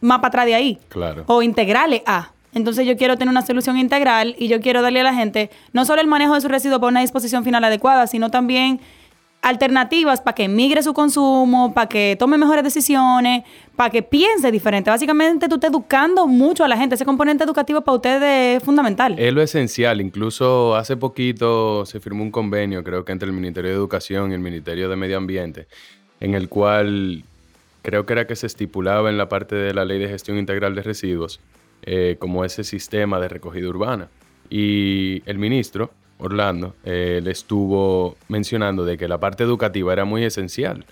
más 0.00 0.18
para 0.18 0.28
atrás 0.28 0.46
de 0.46 0.54
ahí. 0.54 0.78
Claro. 0.88 1.24
O 1.26 1.42
integrales 1.42 2.02
a. 2.06 2.30
Entonces 2.52 2.86
yo 2.86 2.96
quiero 2.96 3.16
tener 3.16 3.30
una 3.30 3.42
solución 3.42 3.78
integral 3.78 4.34
y 4.38 4.48
yo 4.48 4.60
quiero 4.60 4.82
darle 4.82 5.00
a 5.00 5.04
la 5.04 5.14
gente 5.14 5.50
no 5.72 5.84
solo 5.84 6.00
el 6.00 6.08
manejo 6.08 6.34
de 6.34 6.40
sus 6.40 6.50
residuos 6.50 6.80
para 6.80 6.90
una 6.90 7.00
disposición 7.00 7.44
final 7.44 7.62
adecuada, 7.62 8.06
sino 8.06 8.30
también 8.30 8.80
alternativas 9.42 10.20
para 10.20 10.34
que 10.34 10.48
migre 10.48 10.82
su 10.82 10.92
consumo, 10.92 11.72
para 11.72 11.88
que 11.88 12.16
tome 12.18 12.36
mejores 12.36 12.62
decisiones, 12.62 13.44
para 13.74 13.90
que 13.90 14.02
piense 14.02 14.50
diferente. 14.50 14.90
Básicamente 14.90 15.48
tú 15.48 15.54
estás 15.54 15.70
educando 15.70 16.26
mucho 16.26 16.64
a 16.64 16.68
la 16.68 16.76
gente. 16.76 16.94
Ese 16.94 17.04
componente 17.04 17.44
educativo 17.44 17.80
para 17.80 17.96
ustedes 17.96 18.58
es 18.58 18.62
fundamental. 18.62 19.18
Es 19.18 19.32
lo 19.32 19.40
esencial. 19.40 20.00
Incluso 20.00 20.76
hace 20.76 20.96
poquito 20.96 21.86
se 21.86 22.00
firmó 22.00 22.22
un 22.22 22.30
convenio, 22.30 22.84
creo 22.84 23.04
que 23.04 23.12
entre 23.12 23.26
el 23.26 23.32
Ministerio 23.32 23.70
de 23.70 23.76
Educación 23.76 24.30
y 24.30 24.34
el 24.34 24.40
Ministerio 24.40 24.88
de 24.88 24.96
Medio 24.96 25.16
Ambiente, 25.16 25.68
en 26.20 26.34
el 26.34 26.48
cual 26.48 27.24
creo 27.82 28.06
que 28.06 28.12
era 28.12 28.26
que 28.26 28.36
se 28.36 28.46
estipulaba 28.46 29.10
en 29.10 29.18
la 29.18 29.28
parte 29.28 29.56
de 29.56 29.74
la 29.74 29.84
ley 29.84 29.98
de 29.98 30.08
gestión 30.08 30.38
integral 30.38 30.74
de 30.74 30.82
residuos 30.82 31.40
eh, 31.82 32.16
como 32.18 32.44
ese 32.44 32.62
sistema 32.62 33.18
de 33.20 33.28
recogida 33.28 33.68
urbana. 33.68 34.08
Y 34.50 35.22
el 35.26 35.38
ministro, 35.38 35.90
Orlando, 36.18 36.74
eh, 36.84 37.20
le 37.22 37.30
estuvo 37.30 38.16
mencionando 38.28 38.84
de 38.84 38.98
que 38.98 39.08
la 39.08 39.18
parte 39.18 39.44
educativa 39.44 39.92
era 39.92 40.04
muy 40.04 40.24
esencial. 40.24 40.84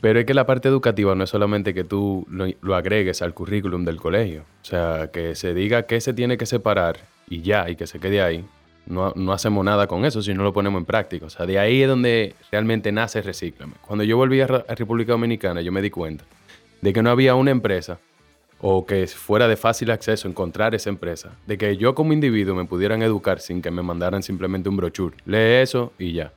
Pero 0.00 0.20
es 0.20 0.24
que 0.24 0.32
la 0.32 0.46
parte 0.46 0.68
educativa 0.68 1.14
no 1.14 1.24
es 1.24 1.30
solamente 1.30 1.74
que 1.74 1.84
tú 1.84 2.26
lo, 2.30 2.46
lo, 2.62 2.74
agregues 2.74 3.20
al 3.20 3.34
currículum 3.34 3.84
del 3.84 3.96
colegio. 3.96 4.44
O 4.62 4.64
sea, 4.64 5.10
que 5.12 5.34
se 5.34 5.52
diga 5.52 5.82
qué 5.82 6.00
se 6.00 6.14
tiene 6.14 6.38
que 6.38 6.46
separar 6.46 7.00
y 7.28 7.42
ya, 7.42 7.68
y 7.68 7.76
que 7.76 7.86
se 7.86 7.98
quede 7.98 8.22
ahí 8.22 8.44
no, 8.86 9.32
hacemos 9.32 9.64
nada 9.64 9.86
con 9.86 10.04
eso 10.04 10.22
si 10.22 10.34
no 10.34 10.42
lo 10.42 10.52
ponemos 10.52 10.80
en 10.80 10.84
práctica. 10.84 11.26
O 11.26 11.30
sea, 11.30 11.46
de 11.46 11.58
ahí 11.58 11.82
es 11.82 11.88
donde 11.88 12.34
realmente 12.50 12.92
nace 12.92 13.22
Reciclame. 13.22 13.74
Cuando 13.86 14.04
yo 14.04 14.16
volví 14.16 14.40
a, 14.40 14.46
República 14.46 15.12
Dominicana, 15.12 15.60
yo 15.60 15.72
me 15.72 15.82
di 15.82 15.90
cuenta 15.90 16.24
de 16.80 16.92
que 16.92 17.02
no 17.02 17.10
había 17.10 17.34
una 17.34 17.50
empresa 17.50 17.98
o 18.60 18.84
que 18.84 19.06
fuera 19.06 19.48
de 19.48 19.56
fácil 19.56 19.90
acceso 19.90 20.28
encontrar 20.28 20.74
esa 20.74 20.90
empresa, 20.90 21.30
de 21.46 21.56
que 21.56 21.76
yo 21.76 21.94
como 21.94 22.12
individuo 22.12 22.54
me 22.54 22.66
pudieran 22.66 23.02
educar 23.02 23.40
sin 23.40 23.62
que 23.62 23.70
me 23.70 23.82
mandaran 23.82 24.22
simplemente 24.22 24.68
un 24.68 24.76
brochure. 24.76 25.16
Lee 25.24 25.62
eso 25.62 25.92
y 25.98 26.12
ya. 26.12 26.32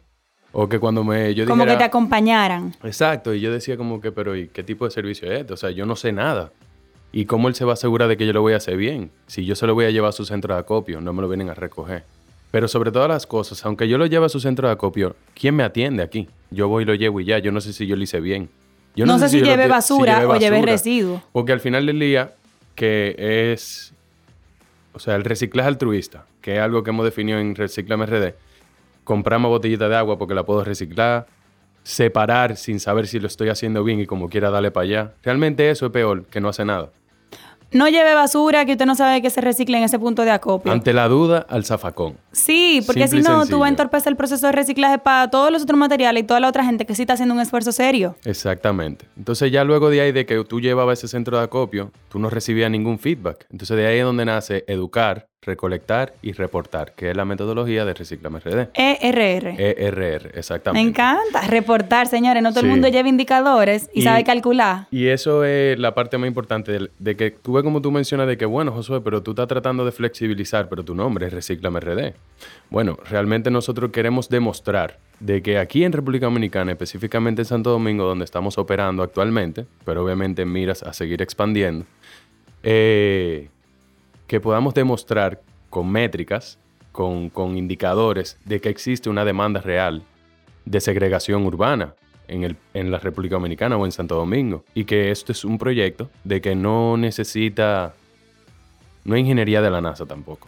O 0.54 0.70
que 0.70 0.80
cuando 0.80 1.04
me... 1.04 1.34
Yo 1.34 1.46
como 1.46 1.66
que 1.66 1.76
te 1.76 1.84
acompañaran. 1.84 2.76
Exacto, 2.84 3.34
y 3.34 3.42
yo 3.42 3.52
decía 3.52 3.76
como 3.76 4.00
que, 4.00 4.12
pero 4.12 4.36
¿y 4.36 4.48
qué 4.48 4.64
tipo 4.64 4.86
de 4.86 4.92
servicio 4.92 5.30
es 5.30 5.42
este? 5.42 5.54
O 5.54 5.58
sea, 5.58 5.72
yo 5.72 5.86
no 5.86 5.96
sé 5.96 6.14
nada. 6.14 6.52
¿Y 7.12 7.26
cómo 7.26 7.48
él 7.48 7.56
se 7.56 7.66
va 7.66 7.72
a 7.72 7.74
asegurar 7.74 8.08
de 8.08 8.18
que 8.18 8.26
yo 8.26 8.34
lo 8.34 8.42
voy 8.42 8.54
a 8.54 8.58
hacer 8.58 8.78
bien? 8.78 9.12
Si 9.28 9.46
yo 9.46 9.56
se 9.56 9.68
lo 9.68 9.74
voy 9.74 9.86
a 9.86 9.90
llevar 9.90 10.10
a 10.10 10.14
su 10.14 10.26
centro 10.26 10.54
de 10.54 10.60
acopio, 10.60 11.02
no 11.02 11.12
me 11.12 11.22
lo 11.22 11.28
vienen 11.28 11.50
a 11.50 11.54
recoger. 11.54 12.06
Pero 12.54 12.68
sobre 12.68 12.92
todas 12.92 13.10
las 13.10 13.26
cosas, 13.26 13.66
aunque 13.66 13.88
yo 13.88 13.98
lo 13.98 14.06
lleve 14.06 14.28
a 14.28 14.30
su 14.30 14.40
centro 14.40 14.68
de 14.68 14.76
acopio, 14.76 15.16
¿quién 15.34 15.56
me 15.56 15.64
atiende 15.64 16.04
aquí? 16.04 16.30
Yo 16.52 16.68
voy 16.68 16.84
y 16.84 16.86
lo 16.86 16.94
llevo 16.94 17.20
y 17.20 17.26
ya. 17.26 17.40
Yo 17.40 17.52
no 17.52 17.60
sé 17.62 17.74
si 17.74 17.88
yo 17.88 17.96
lo 17.96 18.04
hice 18.04 18.20
bien. 18.20 18.48
Yo 18.96 19.08
no, 19.08 19.18
sé, 19.18 19.28
si, 19.30 19.42
lleve 19.42 19.68
basura 19.68 20.30
o 20.30 20.38
lleve 20.38 20.62
residuos. 20.62 21.24
Porque 21.32 21.52
al 21.52 21.62
final 21.62 21.88
del 21.88 22.00
día, 22.00 22.36
que 22.76 23.16
es, 23.18 23.96
o 24.94 25.00
sea, 25.00 25.16
el 25.16 25.24
reciclaje 25.24 25.68
altruista, 25.68 26.26
que 26.42 26.58
es 26.58 26.60
algo 26.60 26.84
que 26.84 26.92
hemos 26.92 27.06
definido 27.06 27.40
en 27.40 27.56
Reciclame 27.56 28.06
RD, 28.06 28.36
compramos 29.04 29.50
botellita 29.50 29.90
de 29.90 29.96
agua 29.96 30.20
porque 30.20 30.36
la 30.36 30.44
puedo 30.44 30.64
reciclar, 30.64 31.26
separar 31.82 32.56
sin 32.56 32.80
saber 32.80 33.08
si 33.08 33.20
lo 33.20 33.26
estoy 33.26 33.50
haciendo 33.50 33.84
bien 33.84 34.00
y 34.00 34.06
como 34.06 34.30
quiera 34.30 34.52
darle 34.52 34.70
para 34.70 34.84
allá. 34.84 35.14
Realmente 35.24 35.72
eso 35.72 35.88
es 35.88 35.92
peor 35.92 36.26
que 36.26 36.40
no 36.40 36.50
hace 36.50 36.66
nada. 36.66 36.92
No 37.74 37.88
lleve 37.90 38.14
basura 38.14 38.66
que 38.66 38.74
usted 38.74 38.86
no 38.86 38.96
sabe 38.96 39.22
que 39.22 39.30
se 39.30 39.42
recicle 39.42 39.78
en 39.78 39.84
ese 39.84 40.00
punto 40.00 40.24
de 40.24 40.32
acopio. 40.32 40.72
Ante 40.72 40.94
la 40.94 41.08
duda, 41.08 41.46
al 41.50 41.66
zafacón. 41.66 42.18
Sí, 42.32 42.82
porque 42.86 43.08
Simple 43.08 43.24
si 43.24 43.30
no, 43.30 43.46
tú 43.46 43.60
vas 43.60 43.68
a 43.68 43.70
entorpecer 43.70 44.12
el 44.12 44.18
proceso 44.18 44.48
de 44.48 44.54
reciclaje 44.54 44.98
para 44.98 45.30
todos 45.30 45.52
los 45.52 45.64
otros 45.64 45.78
materiales 45.78 46.24
y 46.24 46.26
toda 46.26 46.40
la 46.40 46.50
otra 46.50 46.64
gente 46.64 46.86
que 46.86 46.96
sí 46.96 47.04
está 47.04 47.14
haciendo 47.14 47.36
un 47.36 47.42
esfuerzo 47.42 47.72
serio. 47.72 48.16
Exactamente. 48.26 49.06
Entonces 49.18 49.52
ya 49.52 49.64
luego 49.64 49.90
de 49.90 50.02
ahí 50.02 50.12
de 50.12 50.26
que 50.26 50.44
tú 50.44 50.60
llevabas 50.62 51.00
ese 51.00 51.08
centro 51.08 51.38
de 51.38 51.44
acopio, 51.44 51.92
tú 52.10 52.20
no 52.20 52.30
recibías 52.30 52.70
ningún 52.70 53.00
feedback. 53.00 53.48
Entonces 53.52 53.76
de 53.78 53.88
ahí 53.88 54.00
es 54.00 54.06
donde 54.06 54.26
nace 54.26 54.64
educar, 54.68 55.28
recolectar 55.46 56.14
y 56.22 56.32
reportar, 56.34 56.94
que 56.96 57.12
es 57.12 57.18
la 57.18 57.26
metodología 57.26 57.86
de 57.86 57.94
Reciclame 57.94 58.40
RD. 58.40 58.70
ERR. 58.74 59.56
ERR, 59.60 60.32
Me 60.34 60.40
exactamente. 60.40 60.90
encanta. 60.90 61.42
Reportar, 61.48 62.08
señores. 62.08 62.42
No 62.44 62.50
todo 62.50 62.62
el 62.62 62.66
Sí. 62.68 62.72
mundo 62.72 62.88
lleva 62.88 63.08
indicadores 63.10 63.90
y, 63.94 64.00
Y- 64.00 64.04
sabe 64.04 64.24
calcular. 64.24 64.88
Y 64.92 65.08
eso 65.08 65.44
es 65.44 65.78
la 65.80 65.94
parte 65.94 66.18
más 66.18 66.28
importante 66.28 66.72
de, 66.72 66.90
de 67.00 67.16
que 67.16 67.32
tú 67.32 67.54
ves 67.54 67.64
como 67.64 67.82
tú 67.82 67.92
mencionas 67.92 68.28
de 68.28 68.38
que, 68.38 68.46
bueno, 68.46 68.72
Josué, 68.72 69.02
pero 69.02 69.22
tú 69.24 69.32
estás 69.32 69.48
tratando 69.48 69.86
de 69.86 69.92
flexibilizar, 69.92 70.70
pero 70.70 70.84
tu 70.84 70.96
nombre 70.96 71.28
es 71.28 71.34
Reciclame 71.34 71.80
RD. 71.80 72.14
Bueno, 72.70 72.98
realmente 73.10 73.52
nosotros 73.52 73.92
queremos 73.92 74.30
demostrar 74.30 74.98
de 75.20 75.42
que 75.42 75.58
aquí 75.58 75.84
en 75.84 75.92
República 75.94 76.26
Dominicana, 76.26 76.72
específicamente 76.72 77.44
en 77.44 77.46
Santo 77.46 77.70
Domingo, 77.70 78.04
donde 78.06 78.26
estamos 78.26 78.58
operando 78.58 79.04
actualmente, 79.04 79.66
pero 79.86 80.04
obviamente 80.04 80.42
en 80.42 80.52
miras 80.52 80.84
a 80.84 80.92
seguir 80.92 81.22
expandiendo, 81.22 81.86
eh, 82.64 83.50
que 84.28 84.40
podamos 84.40 84.74
demostrar 84.74 85.42
con 85.70 85.92
métricas, 85.92 86.60
con, 86.92 87.30
con 87.30 87.58
indicadores, 87.58 88.38
de 88.46 88.62
que 88.62 88.70
existe 88.70 89.10
una 89.10 89.26
demanda 89.26 89.62
real 89.62 90.04
de 90.66 90.80
segregación 90.80 91.46
urbana 91.46 91.96
en, 92.28 92.44
el, 92.44 92.58
en 92.74 92.92
la 92.92 93.00
República 93.00 93.36
Dominicana 93.36 93.78
o 93.78 93.86
en 93.86 93.92
Santo 93.92 94.16
Domingo. 94.16 94.64
Y 94.74 94.86
que 94.86 95.12
esto 95.12 95.32
es 95.32 95.44
un 95.44 95.58
proyecto 95.58 96.10
de 96.24 96.42
que 96.42 96.56
no 96.56 96.98
necesita, 96.98 97.94
no 99.04 99.18
ingeniería 99.18 99.62
de 99.62 99.70
la 99.70 99.82
NASA 99.82 100.06
tampoco. 100.06 100.48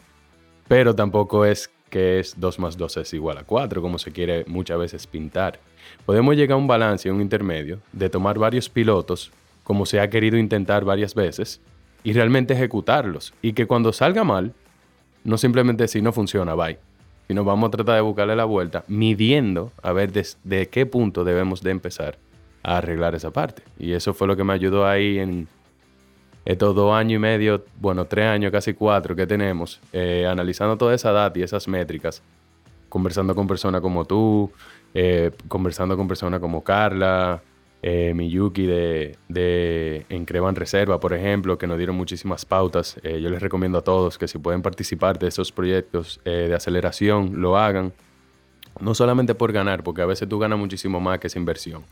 Pero 0.67 0.95
tampoco 0.95 1.45
es 1.45 1.69
que 1.89 2.19
es 2.19 2.39
2 2.39 2.59
más 2.59 2.77
2 2.77 2.97
es 2.97 3.13
igual 3.13 3.37
a 3.37 3.43
4, 3.43 3.81
como 3.81 3.97
se 3.99 4.11
quiere 4.11 4.43
muchas 4.47 4.77
veces 4.77 5.07
pintar. 5.07 5.59
Podemos 6.05 6.35
llegar 6.35 6.55
a 6.55 6.57
un 6.57 6.67
balance, 6.67 7.09
un 7.09 7.21
intermedio, 7.21 7.79
de 7.93 8.09
tomar 8.09 8.37
varios 8.37 8.69
pilotos, 8.69 9.31
como 9.63 9.85
se 9.85 9.99
ha 9.99 10.09
querido 10.09 10.37
intentar 10.37 10.83
varias 10.83 11.15
veces, 11.15 11.61
y 12.05 12.13
realmente 12.13 12.53
ejecutarlos. 12.53 13.33
Y 13.41 13.51
que 13.53 13.65
cuando 13.65 13.91
salga 13.91 14.23
mal, 14.23 14.53
no 15.25 15.37
simplemente 15.37 15.83
decir 15.83 16.01
no 16.03 16.13
funciona, 16.13 16.53
bye. 16.53 16.77
Sino 17.27 17.43
vamos 17.43 17.67
a 17.67 17.71
tratar 17.71 17.95
de 17.95 18.01
buscarle 18.01 18.35
la 18.35 18.45
vuelta, 18.45 18.85
midiendo 18.87 19.71
a 19.81 19.91
ver 19.91 20.11
desde 20.13 20.69
qué 20.69 20.85
punto 20.85 21.23
debemos 21.23 21.63
de 21.63 21.71
empezar 21.71 22.19
a 22.61 22.77
arreglar 22.77 23.15
esa 23.15 23.31
parte. 23.31 23.63
Y 23.79 23.93
eso 23.93 24.13
fue 24.13 24.27
lo 24.27 24.37
que 24.37 24.43
me 24.43 24.53
ayudó 24.53 24.85
ahí 24.87 25.17
en 25.17 25.47
estos 26.45 26.75
dos 26.75 26.93
años 26.93 27.15
y 27.15 27.19
medio, 27.19 27.65
bueno, 27.81 28.05
tres 28.05 28.27
años, 28.27 28.51
casi 28.51 28.75
cuatro 28.75 29.15
que 29.15 29.25
tenemos, 29.25 29.81
eh, 29.91 30.27
analizando 30.29 30.77
toda 30.77 30.93
esa 30.93 31.11
data 31.11 31.39
y 31.39 31.41
esas 31.41 31.67
métricas, 31.67 32.21
conversando 32.87 33.33
con 33.33 33.47
personas 33.47 33.81
como 33.81 34.05
tú, 34.05 34.51
eh, 34.93 35.31
conversando 35.47 35.97
con 35.97 36.07
personas 36.07 36.39
como 36.39 36.63
Carla, 36.63 37.41
eh, 37.87 38.15
Miyuki 38.15 38.65
de, 38.65 39.15
de 39.29 40.07
Encrevan 40.09 40.55
Reserva, 40.55 40.99
por 40.99 41.13
ejemplo, 41.13 41.59
que 41.59 41.67
nos 41.67 41.77
dieron 41.77 41.95
muchísimas 41.95 42.43
pautas. 42.43 42.99
Eh, 43.03 43.21
yo 43.21 43.29
les 43.29 43.39
recomiendo 43.39 43.77
a 43.77 43.83
todos 43.83 44.17
que 44.17 44.27
si 44.27 44.39
pueden 44.39 44.63
participar 44.63 45.19
de 45.19 45.27
esos 45.27 45.51
proyectos 45.51 46.19
eh, 46.25 46.47
de 46.49 46.55
aceleración, 46.55 47.39
lo 47.39 47.57
hagan. 47.57 47.93
No 48.79 48.95
solamente 48.95 49.35
por 49.35 49.53
ganar, 49.53 49.83
porque 49.83 50.01
a 50.01 50.07
veces 50.07 50.27
tú 50.27 50.39
ganas 50.39 50.57
muchísimo 50.57 50.99
más 50.99 51.19
que 51.19 51.27
esa 51.27 51.37
inversión. 51.37 51.83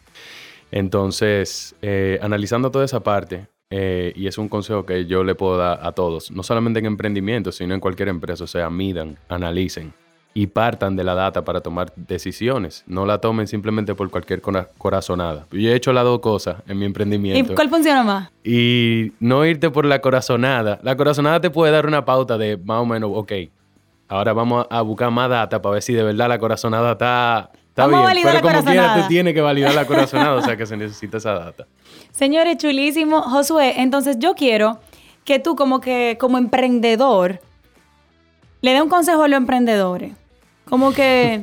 Entonces, 0.71 1.75
eh, 1.83 2.17
analizando 2.23 2.71
toda 2.71 2.85
esa 2.85 3.03
parte, 3.03 3.45
eh, 3.69 4.13
y 4.15 4.25
es 4.25 4.39
un 4.39 4.50
consejo 4.50 4.88
que 4.88 5.05
yo 5.05 5.23
le 5.23 5.35
puedo 5.35 5.57
dar 5.57 5.79
a 5.83 5.91
todos, 5.91 6.31
no 6.31 6.41
solamente 6.41 6.79
en 6.79 6.88
emprendimiento, 6.88 7.51
sino 7.51 7.75
en 7.75 7.79
cualquier 7.79 8.07
empresa, 8.07 8.45
o 8.45 8.47
sea, 8.47 8.71
midan, 8.71 9.19
analicen 9.29 9.93
y 10.35 10.47
partan 10.47 10.95
de 10.95 11.03
la 11.03 11.13
data 11.13 11.43
para 11.45 11.61
tomar 11.61 11.93
decisiones. 11.95 12.83
No 12.87 13.05
la 13.05 13.19
tomen 13.19 13.45
simplemente 13.47 13.93
por 13.93 14.09
cualquier 14.09 14.41
cora- 14.41 14.67
corazonada. 14.77 15.45
Yo 15.51 15.69
he 15.69 15.75
hecho 15.75 15.93
las 15.93 16.03
dos 16.03 16.19
cosas 16.21 16.57
en 16.67 16.77
mi 16.79 16.85
¿Y 16.85 16.87
emprendimiento. 16.87 17.53
cuál 17.55 17.69
funciona 17.69 18.01
más? 18.03 18.31
Y 18.43 19.11
no 19.19 19.45
irte 19.45 19.69
por 19.69 19.85
la 19.85 19.99
corazonada. 20.01 20.79
La 20.81 20.97
corazonada 20.97 21.39
te 21.39 21.49
puede 21.51 21.71
dar 21.71 21.85
una 21.85 22.03
pauta 22.03 22.37
de 22.37 22.57
más 22.57 22.79
o 22.81 22.85
menos, 22.85 23.11
ok, 23.13 23.31
ahora 24.07 24.33
vamos 24.33 24.65
a 24.69 24.81
buscar 24.81 25.11
más 25.11 25.29
data 25.29 25.61
para 25.61 25.73
ver 25.73 25.83
si 25.83 25.93
de 25.93 26.01
verdad 26.03 26.27
la 26.29 26.39
corazonada 26.39 26.93
está, 26.93 27.51
está 27.69 27.85
Vamos 27.87 28.11
bien. 28.11 28.24
Pero 28.24 28.33
la 28.33 28.41
como 28.41 28.63
quiera, 28.65 28.96
tú 29.01 29.07
tienes 29.07 29.33
que 29.35 29.41
validar 29.41 29.75
la 29.75 29.85
corazonada, 29.85 30.33
o 30.33 30.41
sea 30.41 30.57
que 30.57 30.65
se 30.65 30.75
necesita 30.77 31.17
esa 31.17 31.33
data. 31.33 31.67
Señores, 32.11 32.57
chulísimo. 32.57 33.22
Josué, 33.22 33.81
entonces 33.81 34.17
yo 34.17 34.33
quiero 34.33 34.79
que 35.25 35.37
tú 35.39 35.55
como 35.55 35.79
que 35.79 36.17
como 36.19 36.37
emprendedor 36.39 37.39
le 38.61 38.72
dé 38.74 38.81
un 38.81 38.89
consejo 38.89 39.24
a 39.24 39.27
los 39.27 39.37
emprendedores. 39.37 40.13
Como 40.74 40.92
que 40.92 41.36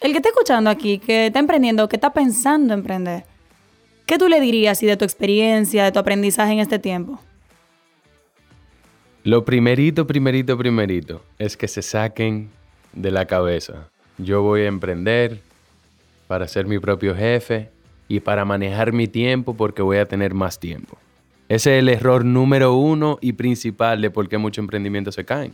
el 0.00 0.12
que 0.12 0.16
está 0.16 0.30
escuchando 0.30 0.70
aquí, 0.70 0.98
que 0.98 1.26
está 1.26 1.38
emprendiendo, 1.38 1.86
que 1.86 1.96
está 1.96 2.14
pensando 2.14 2.72
emprender, 2.72 3.24
¿qué 4.06 4.16
tú 4.16 4.26
le 4.26 4.40
dirías 4.40 4.82
y 4.82 4.86
de 4.86 4.96
tu 4.96 5.04
experiencia, 5.04 5.84
de 5.84 5.92
tu 5.92 5.98
aprendizaje 5.98 6.54
en 6.54 6.60
este 6.60 6.78
tiempo? 6.78 7.20
Lo 9.22 9.44
primerito, 9.44 10.06
primerito, 10.06 10.56
primerito 10.56 11.22
es 11.38 11.58
que 11.58 11.68
se 11.68 11.82
saquen 11.82 12.48
de 12.94 13.10
la 13.10 13.26
cabeza. 13.26 13.90
Yo 14.16 14.40
voy 14.40 14.62
a 14.62 14.68
emprender 14.68 15.42
para 16.26 16.48
ser 16.48 16.64
mi 16.66 16.78
propio 16.78 17.14
jefe 17.14 17.68
y 18.08 18.20
para 18.20 18.46
manejar 18.46 18.94
mi 18.94 19.08
tiempo 19.08 19.58
porque 19.58 19.82
voy 19.82 19.98
a 19.98 20.06
tener 20.06 20.32
más 20.32 20.58
tiempo. 20.58 20.96
Ese 21.50 21.76
es 21.76 21.80
el 21.80 21.90
error 21.90 22.24
número 22.24 22.76
uno 22.76 23.18
y 23.20 23.34
principal 23.34 24.00
de 24.00 24.08
por 24.08 24.26
qué 24.26 24.38
muchos 24.38 24.62
emprendimientos 24.62 25.16
se 25.16 25.26
caen. 25.26 25.52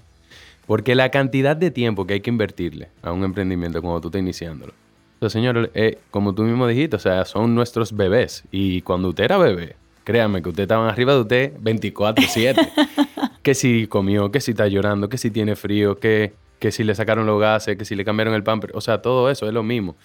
Porque 0.67 0.95
la 0.95 1.11
cantidad 1.11 1.57
de 1.57 1.71
tiempo 1.71 2.07
que 2.07 2.15
hay 2.15 2.21
que 2.21 2.31
invertirle 2.31 2.89
a 3.03 3.13
un 3.13 3.25
emprendimiento 3.25 3.81
cuando 3.83 4.01
tú 4.01 4.09
estás 4.09 4.21
iniciándolo. 4.21 4.73
Entonces, 5.15 5.33
señor, 5.33 5.71
eh, 5.75 5.99
como 6.11 6.35
tú 6.35 6.43
mismo 6.43 6.67
dijiste, 6.67 6.97
o 6.97 6.99
sea, 6.99 7.25
son 7.25 7.55
nuestros 7.55 7.95
bebés. 7.95 8.45
Y 8.51 8.83
cuando 8.83 9.09
usted 9.09 9.25
era 9.25 9.39
bebé, 9.39 9.77
créame 10.05 10.43
que 10.43 10.49
ustedes 10.51 10.65
estaban 10.65 10.89
arriba 10.89 11.15
de 11.15 11.21
usted 11.21 11.57
24-7. 11.59 12.71
que 13.43 13.55
si 13.55 13.87
comió, 13.87 14.31
que 14.31 14.41
si 14.41 14.53
está 14.53 14.67
llorando, 14.69 15.09
que 15.09 15.19
si 15.19 15.31
tiene 15.31 15.57
frío, 15.57 15.99
que, 15.99 16.33
que 16.59 16.73
si 16.73 16.83
le 16.85 16.95
sacaron 16.95 17.27
los 17.27 17.41
gases, 17.41 17.77
que 17.77 17.85
si 17.85 17.95
le 17.95 18.05
cambiaron 18.05 18.35
el 18.35 18.43
pamper. 18.43 18.73
O 18.75 18.81
sea, 18.81 19.03
todo 19.03 19.31
eso 19.31 19.47
es 19.47 19.53
lo 19.53 19.63
mismo. 19.63 19.97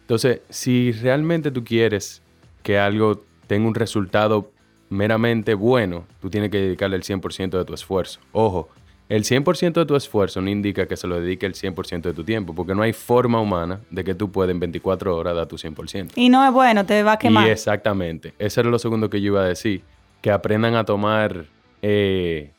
Entonces, 0.00 0.40
si 0.48 0.92
realmente 0.92 1.50
tú 1.50 1.62
quieres 1.62 2.22
que 2.62 2.78
algo 2.78 3.22
tenga 3.46 3.66
un 3.66 3.74
resultado 3.74 4.50
meramente 4.88 5.54
bueno, 5.54 6.04
tú 6.20 6.30
tienes 6.30 6.50
que 6.50 6.58
dedicarle 6.58 6.96
el 6.96 7.04
100% 7.04 7.50
de 7.50 7.64
tu 7.64 7.74
esfuerzo. 7.74 8.20
Ojo, 8.32 8.68
el 9.10 9.24
100% 9.24 9.72
de 9.72 9.86
tu 9.86 9.96
esfuerzo 9.96 10.40
no 10.40 10.48
indica 10.48 10.86
que 10.86 10.96
se 10.96 11.08
lo 11.08 11.20
dedique 11.20 11.44
el 11.44 11.54
100% 11.54 12.02
de 12.02 12.14
tu 12.14 12.22
tiempo, 12.22 12.54
porque 12.54 12.76
no 12.76 12.82
hay 12.82 12.92
forma 12.92 13.40
humana 13.40 13.80
de 13.90 14.04
que 14.04 14.14
tú 14.14 14.30
puedas 14.30 14.52
en 14.52 14.60
24 14.60 15.16
horas 15.16 15.34
dar 15.34 15.48
tu 15.48 15.56
100%. 15.56 16.12
Y 16.14 16.28
no 16.28 16.46
es 16.46 16.52
bueno, 16.52 16.86
te 16.86 17.02
va 17.02 17.14
a 17.14 17.18
quemar. 17.18 17.44
Y 17.48 17.50
exactamente. 17.50 18.34
Eso 18.38 18.60
era 18.60 18.70
lo 18.70 18.78
segundo 18.78 19.10
que 19.10 19.20
yo 19.20 19.32
iba 19.32 19.42
a 19.42 19.46
decir. 19.46 19.82
Que 20.22 20.30
aprendan 20.30 20.76
a 20.76 20.84
tomar 20.84 21.44
eh, 21.82 22.52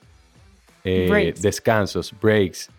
eh, 0.83 1.07
Breaks. 1.09 1.41
descansos, 1.41 2.13
breaks. 2.21 2.69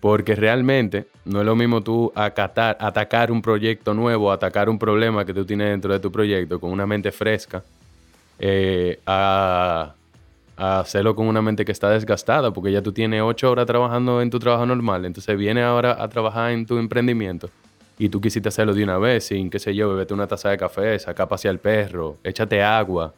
Porque 0.00 0.34
realmente 0.34 1.06
no 1.24 1.38
es 1.38 1.46
lo 1.46 1.54
mismo 1.54 1.82
tú 1.82 2.10
acatar, 2.16 2.76
atacar 2.80 3.30
un 3.30 3.42
proyecto 3.42 3.94
nuevo, 3.94 4.32
atacar 4.32 4.68
un 4.68 4.78
problema 4.78 5.24
que 5.24 5.32
tú 5.32 5.44
tienes 5.44 5.68
dentro 5.68 5.92
de 5.92 6.00
tu 6.00 6.10
proyecto 6.10 6.58
con 6.58 6.72
una 6.72 6.84
mente 6.84 7.12
fresca, 7.12 7.62
eh, 8.40 8.98
a, 9.06 9.94
a 10.60 10.80
hacerlo 10.80 11.16
con 11.16 11.26
una 11.26 11.40
mente 11.40 11.64
que 11.64 11.72
está 11.72 11.88
desgastada, 11.88 12.52
porque 12.52 12.70
ya 12.70 12.82
tú 12.82 12.92
tienes 12.92 13.22
ocho 13.22 13.50
horas 13.50 13.64
trabajando 13.64 14.20
en 14.20 14.28
tu 14.28 14.38
trabajo 14.38 14.66
normal, 14.66 15.06
entonces 15.06 15.36
viene 15.38 15.62
ahora 15.62 15.96
a 15.98 16.08
trabajar 16.08 16.50
en 16.50 16.66
tu 16.66 16.76
emprendimiento 16.76 17.48
y 17.98 18.10
tú 18.10 18.20
quisiste 18.20 18.50
hacerlo 18.50 18.74
de 18.74 18.84
una 18.84 18.98
vez, 18.98 19.24
sin, 19.24 19.48
qué 19.48 19.58
sé 19.58 19.74
yo, 19.74 19.88
bebete 19.88 20.12
una 20.12 20.26
taza 20.26 20.50
de 20.50 20.58
café, 20.58 20.98
saca 20.98 21.22
a 21.22 21.28
pasear 21.28 21.52
al 21.52 21.58
perro, 21.58 22.18
échate 22.24 22.62
agua. 22.62 23.14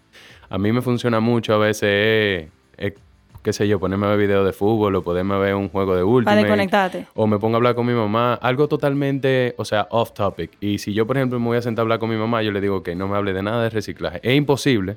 A 0.50 0.58
mí 0.58 0.70
me 0.72 0.82
funciona 0.82 1.18
mucho 1.18 1.54
a 1.54 1.58
veces, 1.58 1.88
eh, 1.88 2.48
eh, 2.78 2.94
qué 3.42 3.52
sé 3.52 3.66
yo, 3.66 3.80
ponerme 3.80 4.06
a 4.06 4.10
ver 4.10 4.18
videos 4.18 4.44
de 4.44 4.52
fútbol 4.52 4.94
o 4.96 5.02
poderme 5.02 5.36
ver 5.38 5.54
un 5.54 5.68
juego 5.68 5.96
de 5.96 6.02
último. 6.02 6.30
Para 6.30 6.42
desconectarte. 6.42 7.06
O 7.14 7.28
me 7.28 7.38
pongo 7.38 7.54
a 7.54 7.58
hablar 7.58 7.76
con 7.76 7.86
mi 7.86 7.92
mamá, 7.92 8.34
algo 8.34 8.66
totalmente, 8.66 9.54
o 9.56 9.64
sea, 9.64 9.86
off 9.90 10.12
topic. 10.12 10.50
Y 10.60 10.78
si 10.78 10.92
yo, 10.94 11.06
por 11.06 11.16
ejemplo, 11.16 11.38
me 11.38 11.46
voy 11.46 11.58
a 11.58 11.62
sentar 11.62 11.82
a 11.82 11.84
hablar 11.84 11.98
con 12.00 12.10
mi 12.10 12.16
mamá, 12.16 12.42
yo 12.42 12.50
le 12.50 12.60
digo 12.60 12.82
que 12.82 12.96
no 12.96 13.06
me 13.06 13.16
hable 13.16 13.32
de 13.32 13.42
nada 13.42 13.62
de 13.62 13.70
reciclaje. 13.70 14.18
Es 14.24 14.36
imposible, 14.36 14.96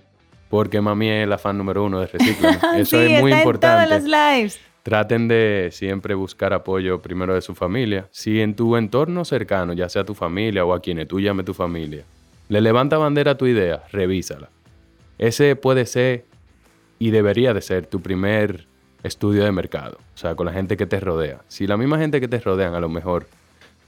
porque 0.49 0.81
mami 0.81 1.10
es 1.10 1.27
la 1.27 1.38
fan 1.38 1.58
número 1.58 1.84
uno 1.84 1.99
de 1.99 2.08
reciclaje. 2.08 2.60
Eso 2.81 2.97
sí, 2.97 3.13
es 3.13 3.21
muy 3.21 3.31
está 3.31 3.41
importante. 3.43 3.95
en 3.95 4.12
lives. 4.12 4.60
Traten 4.84 5.27
de 5.27 5.69
siempre 5.71 6.13
buscar 6.13 6.53
apoyo 6.53 7.01
primero 7.01 7.34
de 7.34 7.41
su 7.41 7.55
familia. 7.55 8.08
Si 8.12 8.39
en 8.39 8.55
tu 8.55 8.77
entorno 8.77 9.25
cercano, 9.25 9.73
ya 9.73 9.89
sea 9.89 10.03
tu 10.03 10.13
familia 10.13 10.63
o 10.63 10.73
a 10.73 10.79
quienes 10.79 11.08
tú 11.08 11.19
llames 11.19 11.45
tu 11.45 11.55
familia, 11.55 12.03
le 12.49 12.62
levanta 12.62 12.97
bandera 12.97 13.31
a 13.31 13.38
tu 13.38 13.47
idea, 13.47 13.84
revísala. 13.91 14.49
Ese 15.17 15.55
puede 15.55 15.86
ser 15.88 16.25
y 16.99 17.10
debería 17.10 17.53
de 17.53 17.62
ser 17.62 17.88
tu 17.88 18.01
primer 18.01 18.67
estudio 19.01 19.43
de 19.43 19.51
mercado. 19.51 19.97
O 20.13 20.17
sea, 20.17 20.36
con 20.36 20.45
la 20.45 20.53
gente 20.53 20.77
que 20.77 20.86
te 20.86 20.99
rodea. 20.99 21.41
Si 21.47 21.67
la 21.67 21.77
misma 21.77 21.97
gente 21.97 22.21
que 22.21 22.27
te 22.27 22.39
rodean 22.39 22.75
a 22.75 22.79
lo 22.79 22.89
mejor 22.89 23.27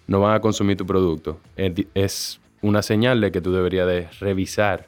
no 0.08 0.20
van 0.22 0.34
a 0.34 0.40
consumir 0.40 0.78
tu 0.78 0.86
producto, 0.86 1.40
es 1.56 2.40
una 2.62 2.82
señal 2.82 3.22
de 3.22 3.32
que 3.32 3.42
tú 3.42 3.54
deberías 3.54 3.88
de 3.88 4.08
revisar 4.20 4.86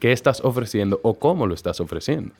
qué 0.00 0.10
estás 0.10 0.40
ofreciendo 0.40 0.98
o 1.04 1.14
cómo 1.14 1.46
lo 1.46 1.54
estás 1.54 1.80
ofreciendo. 1.80 2.34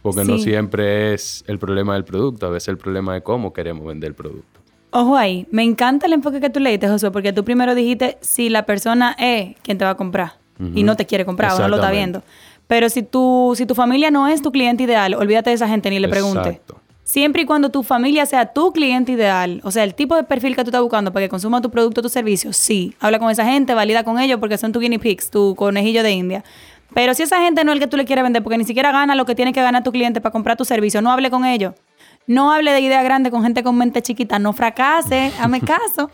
Porque 0.00 0.24
no 0.24 0.38
siempre 0.38 1.12
es 1.12 1.44
el 1.46 1.58
problema 1.58 1.94
del 1.94 2.04
producto, 2.04 2.46
a 2.46 2.50
veces 2.50 2.68
el 2.68 2.78
problema 2.78 3.14
de 3.14 3.22
cómo 3.22 3.52
queremos 3.52 3.86
vender 3.86 4.08
el 4.08 4.14
producto. 4.14 4.60
Ojo 4.90 5.16
ahí, 5.16 5.46
me 5.50 5.62
encanta 5.62 6.06
el 6.06 6.12
enfoque 6.12 6.40
que 6.40 6.50
tú 6.50 6.60
leíste, 6.60 6.88
Josué, 6.88 7.10
porque 7.10 7.32
tú 7.32 7.44
primero 7.44 7.74
dijiste 7.74 8.18
si 8.20 8.48
la 8.48 8.64
persona 8.64 9.14
es 9.18 9.56
quien 9.62 9.78
te 9.78 9.84
va 9.84 9.92
a 9.92 9.96
comprar 9.96 10.34
y 10.74 10.84
no 10.84 10.96
te 10.96 11.06
quiere 11.06 11.24
comprar 11.24 11.52
o 11.52 11.58
no 11.58 11.68
lo 11.68 11.76
está 11.76 11.90
viendo. 11.90 12.22
Pero 12.68 12.88
si 12.88 13.02
tu, 13.02 13.54
si 13.56 13.66
tu 13.66 13.74
familia 13.74 14.10
no 14.10 14.28
es 14.28 14.42
tu 14.42 14.52
cliente 14.52 14.84
ideal, 14.84 15.14
olvídate 15.14 15.50
de 15.50 15.54
esa 15.54 15.68
gente 15.68 15.90
ni 15.90 15.98
le 15.98 16.08
pregunte. 16.08 16.48
Exacto. 16.48 16.78
Siempre 17.04 17.42
y 17.42 17.46
cuando 17.46 17.70
tu 17.70 17.82
familia 17.82 18.24
sea 18.26 18.52
tu 18.52 18.72
cliente 18.72 19.12
ideal, 19.12 19.60
o 19.64 19.70
sea, 19.70 19.82
el 19.82 19.94
tipo 19.94 20.14
de 20.14 20.22
perfil 20.22 20.54
que 20.54 20.62
tú 20.62 20.70
estás 20.70 20.80
buscando 20.80 21.12
para 21.12 21.26
que 21.26 21.28
consuma 21.28 21.60
tu 21.60 21.70
producto 21.70 22.00
o 22.00 22.02
tu 22.02 22.08
servicio, 22.08 22.52
sí, 22.52 22.94
habla 23.00 23.18
con 23.18 23.28
esa 23.30 23.44
gente, 23.44 23.74
valida 23.74 24.04
con 24.04 24.20
ellos 24.20 24.38
porque 24.38 24.56
son 24.56 24.72
tu 24.72 24.78
guinea 24.78 24.98
pigs, 24.98 25.28
tu 25.28 25.54
conejillo 25.56 26.02
de 26.02 26.12
India. 26.12 26.44
Pero 26.94 27.14
si 27.14 27.22
esa 27.22 27.38
gente 27.40 27.64
no 27.64 27.72
es 27.72 27.76
el 27.76 27.80
que 27.80 27.86
tú 27.86 27.96
le 27.96 28.04
quieres 28.04 28.22
vender, 28.22 28.42
porque 28.42 28.58
ni 28.58 28.64
siquiera 28.64 28.92
gana 28.92 29.14
lo 29.14 29.24
que 29.24 29.34
tiene 29.34 29.52
que 29.52 29.62
ganar 29.62 29.82
tu 29.82 29.92
cliente 29.92 30.20
para 30.20 30.32
comprar 30.32 30.56
tu 30.56 30.64
servicio, 30.64 31.00
no 31.02 31.10
hable 31.10 31.30
con 31.30 31.44
ellos. 31.44 31.74
No 32.26 32.52
hable 32.52 32.72
de 32.72 32.80
idea 32.80 33.02
grande 33.02 33.30
con 33.30 33.42
gente 33.42 33.62
con 33.62 33.76
mente 33.76 34.02
chiquita, 34.02 34.38
no 34.38 34.52
fracase, 34.52 35.32
hazme 35.40 35.60
caso. 35.62 36.10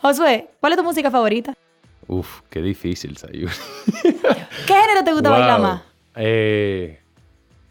Josué, 0.00 0.48
¿cuál 0.60 0.72
es 0.72 0.78
tu 0.78 0.84
música 0.84 1.10
favorita? 1.10 1.54
Uf, 2.06 2.40
qué 2.48 2.62
difícil, 2.62 3.16
Sayuri. 3.16 3.52
¿Qué 4.02 4.74
género 4.74 5.04
te 5.04 5.12
gusta 5.12 5.30
bailar 5.30 5.60
más? 5.60 5.82
Eh, 6.16 6.98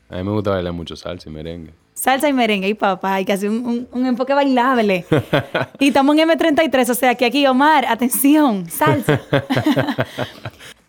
a 0.10 0.18
mí 0.18 0.24
me 0.24 0.32
gusta 0.32 0.52
bailar 0.52 0.74
mucho 0.74 0.96
salsa 0.96 1.30
y 1.30 1.32
merengue. 1.34 1.72
Salsa 1.96 2.30
y 2.30 2.34
merengue, 2.34 2.68
y 2.70 2.76
papá, 2.76 3.16
hay 3.16 3.26
que 3.26 3.34
hacer 3.34 3.50
un, 3.50 3.66
un- 3.66 3.88
un 3.92 4.06
enfoque 4.06 4.34
bailable. 4.36 5.04
y 5.80 5.88
estamos 5.88 6.16
en 6.16 6.30
M33, 6.30 6.90
o 6.92 6.94
sea 6.94 7.16
que 7.16 7.26
aquí, 7.26 7.48
Omar, 7.48 7.86
atención, 7.88 8.70
salsa. 8.70 9.20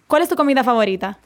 ¿Cuál 0.06 0.22
es 0.22 0.28
tu 0.28 0.36
comida 0.36 0.62
favorita? 0.62 1.18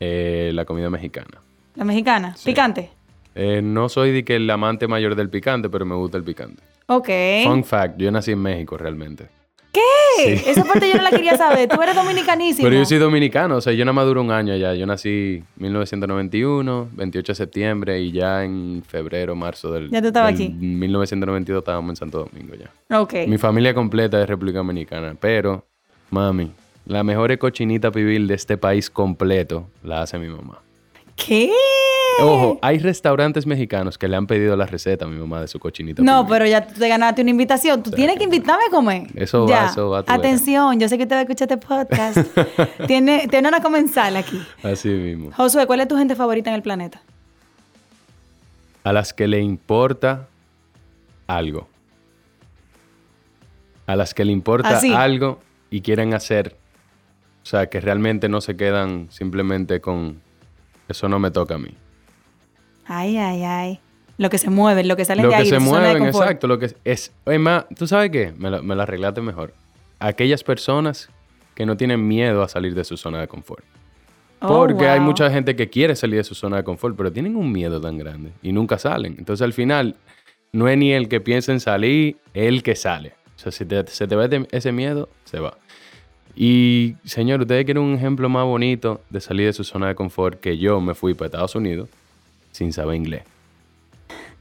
Eh, 0.00 0.50
la 0.54 0.64
comida 0.64 0.90
mexicana. 0.90 1.40
La 1.74 1.84
mexicana, 1.84 2.34
Sí. 2.36 2.46
picante. 2.50 2.90
Eh, 3.34 3.60
no 3.62 3.88
soy 3.88 4.12
de 4.12 4.24
que 4.24 4.36
el 4.36 4.48
amante 4.50 4.88
mayor 4.88 5.14
del 5.14 5.28
picante, 5.28 5.68
pero 5.68 5.84
me 5.84 5.94
gusta 5.94 6.16
el 6.16 6.24
picante. 6.24 6.62
Ok. 6.86 7.08
Fun 7.44 7.64
fact, 7.64 7.98
yo 7.98 8.10
nací 8.10 8.32
en 8.32 8.38
México 8.40 8.76
realmente. 8.78 9.26
¿Qué? 9.72 10.32
Esa 10.50 10.64
parte 10.64 10.88
yo 10.88 10.96
no 10.96 11.02
la 11.02 11.10
quería 11.10 11.36
saber. 11.36 11.68
Tú 11.68 11.82
eres 11.82 11.94
dominicanísimo. 11.94 12.66
Pero 12.66 12.78
yo 12.78 12.86
soy 12.86 12.96
dominicano, 12.96 13.56
o 13.56 13.60
sea, 13.60 13.74
yo 13.74 13.84
nada 13.84 13.92
más 13.92 14.06
duro 14.06 14.22
un 14.22 14.30
año 14.30 14.56
ya. 14.56 14.72
Yo 14.72 14.86
nací 14.86 15.42
1991, 15.56 16.88
28 16.92 17.32
de 17.32 17.36
septiembre 17.36 18.00
y 18.00 18.12
ya 18.12 18.42
en 18.44 18.82
febrero, 18.86 19.34
marzo 19.36 19.70
del, 19.72 19.90
Ya 19.90 20.00
tú 20.00 20.08
estabas 20.08 20.32
aquí. 20.32 20.48
1992 20.48 21.60
estábamos 21.60 21.90
en 21.90 21.96
Santo 21.96 22.26
Domingo 22.30 22.54
ya. 22.54 22.70
Ok. 22.98 23.14
Mi 23.28 23.36
familia 23.36 23.74
completa 23.74 24.22
es 24.22 24.26
República 24.28 24.58
Dominicana, 24.58 25.14
pero, 25.20 25.66
mami, 26.10 26.50
la 26.86 27.02
mejor 27.04 27.36
cochinita 27.38 27.90
pibil 27.90 28.26
de 28.28 28.34
este 28.34 28.56
país 28.56 28.88
completo 28.90 29.68
la 29.82 30.02
hace 30.02 30.18
mi 30.18 30.28
mamá. 30.28 30.60
¿Qué? 31.16 31.50
Ojo, 32.20 32.58
hay 32.62 32.78
restaurantes 32.78 33.46
mexicanos 33.46 33.98
que 33.98 34.08
le 34.08 34.16
han 34.16 34.26
pedido 34.26 34.56
la 34.56 34.64
receta 34.66 35.04
a 35.04 35.08
mi 35.08 35.18
mamá 35.18 35.40
de 35.40 35.48
su 35.48 35.58
cochinita 35.58 36.02
No, 36.02 36.22
pibil. 36.24 36.32
pero 36.32 36.46
ya 36.46 36.66
tú 36.66 36.74
te 36.78 36.88
ganaste 36.88 37.22
una 37.22 37.30
invitación. 37.30 37.82
Tú 37.82 37.90
tienes 37.90 38.16
que 38.16 38.24
invitarme 38.24 38.64
a 38.68 38.70
comer. 38.70 39.08
Eso 39.14 39.46
va, 39.46 39.66
eso 39.66 39.90
va. 39.90 40.04
Atención, 40.06 40.78
yo 40.80 40.88
sé 40.88 40.96
que 40.96 41.02
usted 41.02 41.16
va 41.16 41.20
a 41.20 41.22
escuchar 41.22 41.50
este 41.52 41.66
podcast. 41.66 42.18
tiene, 42.86 43.28
tiene 43.28 43.48
una 43.48 43.60
comensal 43.60 44.16
aquí. 44.16 44.40
Así 44.62 44.88
mismo. 44.88 45.30
Josué, 45.32 45.66
¿cuál 45.66 45.80
es 45.80 45.88
tu 45.88 45.96
gente 45.96 46.14
favorita 46.14 46.50
en 46.50 46.56
el 46.56 46.62
planeta? 46.62 47.02
A 48.84 48.92
las 48.92 49.12
que 49.12 49.26
le 49.26 49.40
importa 49.40 50.28
algo. 51.26 51.68
A 53.86 53.96
las 53.96 54.14
que 54.14 54.24
le 54.24 54.32
importa 54.32 54.78
Así. 54.78 54.92
algo 54.92 55.40
y 55.70 55.80
quieren 55.80 56.14
hacer. 56.14 56.56
O 57.46 57.48
sea, 57.48 57.66
que 57.68 57.80
realmente 57.80 58.28
no 58.28 58.40
se 58.40 58.56
quedan 58.56 59.06
simplemente 59.08 59.80
con 59.80 60.20
eso 60.88 61.08
no 61.08 61.20
me 61.20 61.30
toca 61.30 61.54
a 61.54 61.58
mí. 61.58 61.76
Ay, 62.86 63.16
ay, 63.18 63.44
ay. 63.44 63.80
Lo 64.18 64.30
que 64.30 64.38
se 64.38 64.50
mueve, 64.50 64.82
lo 64.82 64.96
que 64.96 65.04
sale 65.04 65.22
lo 65.22 65.28
de 65.28 65.34
que 65.36 65.42
ahí, 65.42 65.48
se 65.48 65.60
su 65.60 65.64
zona 65.66 65.78
de 65.82 65.94
mueven, 66.00 66.08
exacto. 66.08 66.48
Lo 66.48 66.58
que 66.58 66.66
es, 66.66 66.76
es. 66.84 67.12
Más, 67.38 67.66
¿tú 67.78 67.86
sabes 67.86 68.10
qué? 68.10 68.34
Me 68.36 68.50
lo, 68.50 68.64
me 68.64 68.74
lo 68.74 68.82
arreglaste 68.82 69.20
mejor. 69.20 69.54
Aquellas 70.00 70.42
personas 70.42 71.08
que 71.54 71.66
no 71.66 71.76
tienen 71.76 72.08
miedo 72.08 72.42
a 72.42 72.48
salir 72.48 72.74
de 72.74 72.82
su 72.82 72.96
zona 72.96 73.20
de 73.20 73.28
confort. 73.28 73.64
Oh, 74.40 74.48
Porque 74.48 74.88
hay 74.88 74.98
mucha 74.98 75.30
gente 75.30 75.54
que 75.54 75.70
quiere 75.70 75.94
salir 75.94 76.16
de 76.16 76.24
su 76.24 76.34
zona 76.34 76.56
de 76.56 76.64
confort, 76.64 76.96
pero 76.96 77.12
tienen 77.12 77.36
un 77.36 77.52
miedo 77.52 77.80
tan 77.80 77.96
grande 77.96 78.32
y 78.42 78.50
nunca 78.50 78.76
salen. 78.76 79.14
Entonces 79.20 79.44
al 79.44 79.52
final, 79.52 79.94
no 80.50 80.66
es 80.66 80.76
ni 80.76 80.92
el 80.92 81.08
que 81.08 81.20
piensa 81.20 81.52
en 81.52 81.60
salir, 81.60 82.16
es 82.34 82.48
el 82.48 82.64
que 82.64 82.74
sale. 82.74 83.14
O 83.36 83.38
sea, 83.38 83.52
si 83.52 83.64
te- 83.64 83.86
se 83.86 84.08
te 84.08 84.16
va 84.16 84.28
ese 84.50 84.72
miedo, 84.72 85.08
se 85.24 85.38
va. 85.38 85.56
Y 86.36 86.96
señor, 87.04 87.40
ustedes 87.40 87.64
quieren 87.64 87.82
un 87.82 87.94
ejemplo 87.94 88.28
más 88.28 88.44
bonito 88.44 89.00
de 89.08 89.20
salir 89.20 89.46
de 89.46 89.52
su 89.54 89.64
zona 89.64 89.88
de 89.88 89.94
confort 89.94 90.38
que 90.38 90.58
yo 90.58 90.80
me 90.80 90.94
fui 90.94 91.14
para 91.14 91.26
Estados 91.26 91.54
Unidos 91.54 91.88
sin 92.52 92.72
saber 92.72 92.96
inglés. 92.96 93.22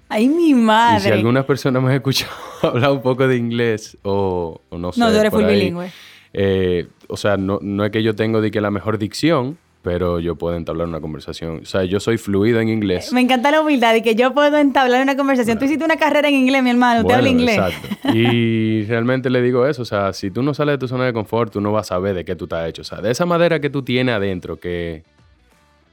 Ay, 0.09 0.27
mi 0.27 0.53
madre. 0.53 0.97
Y 0.99 1.01
si 1.03 1.09
algunas 1.11 1.45
personas 1.45 1.81
me 1.81 1.89
han 1.89 1.95
escuchado 1.95 2.31
hablar 2.61 2.91
un 2.91 3.01
poco 3.01 3.27
de 3.27 3.37
inglés 3.37 3.97
o, 4.03 4.59
o 4.69 4.77
no 4.77 4.91
sé. 4.91 4.99
No, 4.99 5.09
tú 5.09 5.15
eres 5.17 5.31
full 5.31 5.45
bilingüe. 5.45 5.89
eh, 6.33 6.87
o 7.07 7.17
sea, 7.17 7.37
no, 7.37 7.59
no 7.61 7.85
es 7.85 7.91
que 7.91 8.03
yo 8.03 8.13
tengo 8.15 8.41
de 8.41 8.51
que 8.51 8.59
la 8.61 8.71
mejor 8.71 8.97
dicción, 8.97 9.57
pero 9.85 10.19
yo 10.19 10.35
puedo 10.35 10.57
entablar 10.57 10.87
una 10.87 10.99
conversación. 10.99 11.59
O 11.61 11.65
sea, 11.65 11.83
yo 11.83 11.99
soy 11.99 12.17
fluido 12.17 12.59
en 12.59 12.69
inglés. 12.69 13.13
Me 13.13 13.21
encanta 13.21 13.51
la 13.51 13.61
humildad 13.61 13.93
y 13.93 14.01
que 14.01 14.15
yo 14.15 14.33
puedo 14.33 14.57
entablar 14.57 15.03
una 15.03 15.15
conversación. 15.15 15.59
Tú 15.59 15.65
hiciste 15.65 15.85
una 15.85 15.97
carrera 15.97 16.27
en 16.27 16.33
inglés, 16.33 16.63
mi 16.63 16.71
hermano. 16.71 17.01
Usted 17.01 17.13
habla 17.13 17.29
Bueno, 17.29 17.39
inglés. 17.39 17.59
Exacto. 17.59 18.17
Y 18.17 18.83
realmente 18.87 19.29
le 19.29 19.43
digo 19.43 19.67
eso. 19.67 19.83
O 19.83 19.85
sea, 19.85 20.11
si 20.11 20.31
tú 20.31 20.41
no 20.41 20.55
sales 20.55 20.73
de 20.73 20.77
tu 20.79 20.87
zona 20.87 21.05
de 21.05 21.13
confort, 21.13 21.53
tú 21.53 21.61
no 21.61 21.71
vas 21.71 21.85
a 21.85 21.95
saber 21.95 22.15
de 22.15 22.25
qué 22.25 22.35
tú 22.35 22.45
estás 22.45 22.67
hecho. 22.67 22.81
O 22.81 22.85
sea, 22.85 22.99
de 22.99 23.11
esa 23.11 23.27
madera 23.27 23.59
que 23.59 23.69
tú 23.69 23.83
tienes 23.83 24.15
adentro, 24.15 24.59
que. 24.59 25.03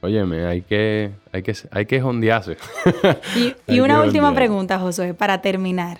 Óyeme, 0.01 0.47
hay 0.47 0.63
que, 0.63 1.11
hay 1.31 1.43
que, 1.43 1.55
hay 1.69 1.85
que 1.85 2.01
jondearse. 2.01 2.57
Y, 3.67 3.79
una 3.79 4.01
última 4.01 4.33
pregunta, 4.33 4.79
Josué, 4.79 5.13
para 5.13 5.39
terminar. 5.41 5.99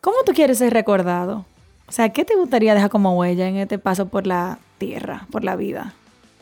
¿Cómo 0.00 0.16
tú 0.26 0.32
quieres 0.32 0.58
ser 0.58 0.72
recordado? 0.72 1.46
O 1.86 1.92
sea, 1.92 2.08
¿qué 2.08 2.24
te 2.24 2.34
gustaría 2.34 2.74
dejar 2.74 2.90
como 2.90 3.16
huella 3.16 3.46
en 3.46 3.58
este 3.58 3.78
paso 3.78 4.06
por 4.06 4.26
la 4.26 4.58
tierra, 4.78 5.28
por 5.30 5.44
la 5.44 5.54
vida? 5.54 5.94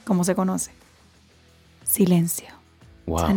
¿Cómo 0.09 0.25
se 0.25 0.35
conoce? 0.35 0.71
Silencio. 1.85 2.49
wow. 3.05 3.29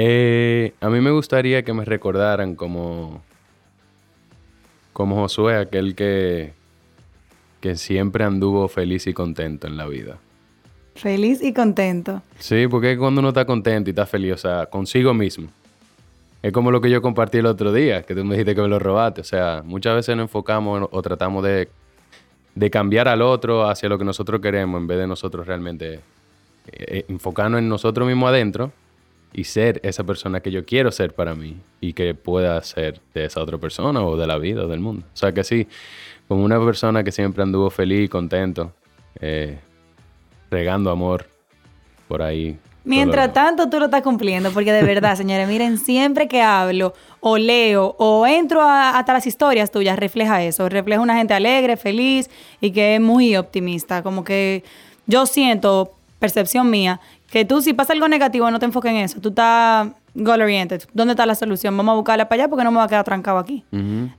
Eh, 0.00 0.74
a 0.80 0.90
mí 0.90 1.00
me 1.00 1.10
gustaría 1.10 1.64
que 1.64 1.72
me 1.72 1.84
recordaran 1.84 2.54
como, 2.54 3.22
como 4.92 5.16
Josué, 5.16 5.56
aquel 5.56 5.94
que, 5.96 6.52
que 7.60 7.74
siempre 7.74 8.22
anduvo 8.22 8.68
feliz 8.68 9.06
y 9.06 9.14
contento 9.14 9.66
en 9.66 9.76
la 9.76 9.86
vida. 9.86 10.18
Feliz 10.94 11.42
y 11.42 11.52
contento. 11.52 12.22
Sí, 12.38 12.68
porque 12.68 12.96
cuando 12.98 13.20
uno 13.20 13.30
está 13.30 13.44
contento 13.44 13.90
y 13.90 13.92
está 13.92 14.06
feliz, 14.06 14.34
o 14.34 14.38
sea, 14.38 14.66
consigo 14.66 15.14
mismo. 15.14 15.48
Es 16.42 16.52
como 16.52 16.70
lo 16.70 16.80
que 16.80 16.90
yo 16.90 17.00
compartí 17.00 17.38
el 17.38 17.46
otro 17.46 17.72
día, 17.72 18.02
que 18.02 18.14
tú 18.14 18.24
me 18.24 18.34
dijiste 18.34 18.54
que 18.54 18.62
me 18.62 18.68
lo 18.68 18.78
robaste. 18.78 19.22
O 19.22 19.24
sea, 19.24 19.62
muchas 19.64 19.94
veces 19.96 20.14
nos 20.14 20.24
enfocamos 20.24 20.88
o 20.92 21.02
tratamos 21.02 21.42
de, 21.42 21.68
de 22.58 22.70
cambiar 22.70 23.06
al 23.06 23.22
otro 23.22 23.68
hacia 23.68 23.88
lo 23.88 23.98
que 23.98 24.04
nosotros 24.04 24.40
queremos 24.40 24.80
en 24.80 24.88
vez 24.88 24.98
de 24.98 25.06
nosotros 25.06 25.46
realmente 25.46 25.94
eh, 25.94 26.00
eh, 26.66 27.04
enfocarnos 27.08 27.60
en 27.60 27.68
nosotros 27.68 28.06
mismos 28.08 28.30
adentro 28.30 28.72
y 29.32 29.44
ser 29.44 29.80
esa 29.84 30.02
persona 30.02 30.40
que 30.40 30.50
yo 30.50 30.64
quiero 30.64 30.90
ser 30.90 31.14
para 31.14 31.36
mí 31.36 31.56
y 31.80 31.92
que 31.92 32.14
pueda 32.14 32.60
ser 32.62 33.00
de 33.14 33.26
esa 33.26 33.40
otra 33.42 33.58
persona 33.58 34.02
o 34.02 34.16
de 34.16 34.26
la 34.26 34.38
vida 34.38 34.64
o 34.64 34.68
del 34.68 34.80
mundo. 34.80 35.06
O 35.06 35.16
sea 35.16 35.32
que 35.32 35.44
sí, 35.44 35.68
como 36.26 36.44
una 36.44 36.58
persona 36.58 37.04
que 37.04 37.12
siempre 37.12 37.44
anduvo 37.44 37.70
feliz 37.70 38.10
contento, 38.10 38.72
eh, 39.20 39.58
regando 40.50 40.90
amor 40.90 41.26
por 42.08 42.22
ahí. 42.22 42.58
Mientras 42.88 43.32
tanto, 43.32 43.68
tú 43.68 43.78
lo 43.78 43.84
estás 43.86 44.02
cumpliendo, 44.02 44.50
porque 44.52 44.72
de 44.72 44.82
verdad, 44.82 45.16
señores, 45.16 45.46
miren, 45.48 45.78
siempre 45.78 46.26
que 46.28 46.42
hablo 46.42 46.94
o 47.20 47.36
leo 47.38 47.94
o 47.98 48.26
entro 48.26 48.62
a- 48.62 48.98
hasta 48.98 49.12
las 49.12 49.26
historias 49.26 49.70
tuyas, 49.70 49.98
refleja 49.98 50.42
eso, 50.42 50.68
refleja 50.68 51.00
una 51.00 51.16
gente 51.16 51.34
alegre, 51.34 51.76
feliz 51.76 52.30
y 52.60 52.70
que 52.70 52.94
es 52.96 53.00
muy 53.00 53.36
optimista, 53.36 54.02
como 54.02 54.24
que 54.24 54.64
yo 55.06 55.26
siento, 55.26 55.94
percepción 56.18 56.68
mía, 56.70 57.00
que 57.30 57.44
tú 57.44 57.60
si 57.60 57.72
pasa 57.72 57.92
algo 57.92 58.08
negativo 58.08 58.50
no 58.50 58.58
te 58.58 58.66
enfoques 58.66 58.90
en 58.90 58.98
eso, 58.98 59.20
tú 59.20 59.30
estás 59.30 59.88
goal 60.14 60.42
oriented, 60.42 60.82
¿dónde 60.92 61.12
está 61.12 61.26
la 61.26 61.34
solución? 61.34 61.76
Vamos 61.76 61.92
a 61.92 61.96
buscarla 61.96 62.28
para 62.28 62.42
allá 62.42 62.50
porque 62.50 62.64
no 62.64 62.70
me 62.70 62.78
va 62.78 62.84
a 62.84 62.88
quedar 62.88 63.04
trancado 63.04 63.38
aquí. 63.38 63.64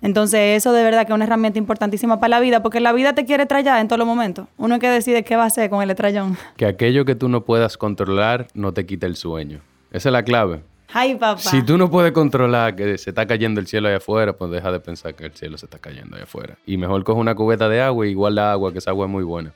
Entonces, 0.01 0.57
eso 0.57 0.71
de 0.71 0.83
verdad 0.83 1.05
que 1.05 1.11
es 1.11 1.15
una 1.15 1.25
herramienta 1.25 1.59
importantísima 1.59 2.19
para 2.19 2.29
la 2.29 2.39
vida, 2.39 2.61
porque 2.61 2.79
la 2.79 2.93
vida 2.93 3.13
te 3.13 3.25
quiere 3.25 3.45
trallar 3.45 3.79
en 3.81 3.87
todos 3.87 3.99
los 3.99 4.07
momentos. 4.07 4.47
Uno 4.57 4.75
es 4.75 4.81
que 4.81 4.89
decide 4.89 5.23
qué 5.23 5.35
va 5.35 5.43
a 5.43 5.47
hacer 5.47 5.69
con 5.69 5.81
el 5.81 5.89
estrellón. 5.89 6.37
Que 6.55 6.65
aquello 6.65 7.05
que 7.05 7.15
tú 7.15 7.29
no 7.29 7.43
puedas 7.43 7.77
controlar 7.77 8.47
no 8.53 8.73
te 8.73 8.85
quite 8.85 9.05
el 9.05 9.15
sueño. 9.15 9.61
Esa 9.91 10.09
es 10.09 10.13
la 10.13 10.23
clave. 10.23 10.61
Ay, 10.91 11.15
papá. 11.15 11.39
Si 11.39 11.61
tú 11.61 11.77
no 11.77 11.89
puedes 11.89 12.11
controlar 12.11 12.75
que 12.75 12.97
se 12.97 13.11
está 13.11 13.25
cayendo 13.27 13.59
el 13.59 13.67
cielo 13.67 13.87
allá 13.87 13.97
afuera, 13.97 14.33
pues 14.33 14.51
deja 14.51 14.71
de 14.71 14.79
pensar 14.79 15.15
que 15.15 15.25
el 15.25 15.33
cielo 15.33 15.57
se 15.57 15.67
está 15.67 15.79
cayendo 15.79 16.15
allá 16.15 16.23
afuera. 16.23 16.57
Y 16.65 16.77
mejor 16.77 17.03
coge 17.03 17.19
una 17.19 17.35
cubeta 17.35 17.69
de 17.69 17.81
agua 17.81 18.07
y 18.07 18.13
guarda 18.13 18.51
agua, 18.51 18.71
que 18.71 18.79
esa 18.79 18.91
agua 18.91 19.05
es 19.05 19.11
muy 19.11 19.23
buena. 19.23 19.53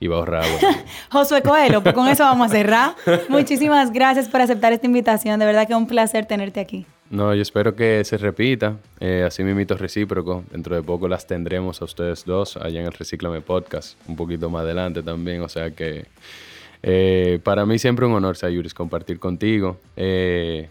Y 0.00 0.06
va 0.08 0.16
a 0.16 0.18
ahorrar 0.20 0.44
agua. 0.44 0.58
Josué 1.10 1.42
Coelho, 1.42 1.82
pues 1.82 1.94
con 1.94 2.08
eso 2.08 2.24
vamos 2.24 2.48
a 2.48 2.50
cerrar. 2.54 2.94
Muchísimas 3.28 3.92
gracias 3.92 4.28
por 4.28 4.40
aceptar 4.40 4.72
esta 4.72 4.86
invitación. 4.86 5.38
De 5.38 5.46
verdad 5.46 5.66
que 5.66 5.72
es 5.72 5.78
un 5.78 5.86
placer 5.86 6.26
tenerte 6.26 6.60
aquí. 6.60 6.84
No, 7.10 7.34
yo 7.34 7.42
espero 7.42 7.74
que 7.76 8.02
se 8.04 8.18
repita. 8.18 8.76
Eh, 8.98 9.24
así 9.26 9.44
mismito 9.44 9.76
recíproco. 9.76 10.42
Dentro 10.50 10.74
de 10.74 10.82
poco 10.82 11.06
las 11.06 11.26
tendremos 11.26 11.80
a 11.80 11.84
ustedes 11.84 12.24
dos 12.24 12.56
allá 12.56 12.80
en 12.80 12.86
el 12.86 12.92
Recíclame 12.92 13.40
Podcast. 13.40 13.96
Un 14.08 14.16
poquito 14.16 14.50
más 14.50 14.62
adelante 14.62 15.02
también. 15.02 15.42
O 15.42 15.48
sea 15.48 15.70
que 15.70 16.06
Eh, 16.82 17.38
para 17.42 17.64
mí 17.64 17.78
siempre 17.78 18.04
un 18.04 18.12
honor, 18.12 18.36
Sayuris, 18.36 18.74
compartir 18.74 19.18
contigo. 19.18 19.78
Eh, 19.96 20.68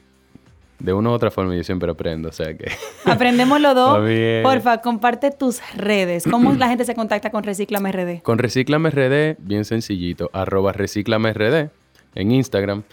de 0.84 0.93
una 0.93 1.10
u 1.10 1.13
otra 1.13 1.32
forma 1.32 1.56
yo 1.56 1.63
siempre 1.63 1.89
aprendo, 1.89 2.30
o 2.30 2.32
sea 2.32 2.56
que... 2.56 2.72
Aprendemos 3.06 3.60
los 3.60 3.74
dos. 3.74 4.00
Porfa, 4.43 4.82
comparte 4.82 5.32
tus 5.32 5.62
redes. 5.76 6.26
¿Cómo 6.30 6.54
la 6.54 6.67
gente 6.67 6.84
se 6.84 6.93
contacta 6.93 7.32
con 7.32 7.43
Reciclame 7.43 7.91
RD? 7.91 8.22
Con 8.22 8.38
Reciclame 8.38 8.89
RD, 8.89 9.38
bien 9.39 9.63
sencillito, 9.63 10.30
arroba 10.34 10.74
Reciclame 10.74 11.34
RD 11.34 11.69
en 12.15 12.32
Instagram. 12.32 12.84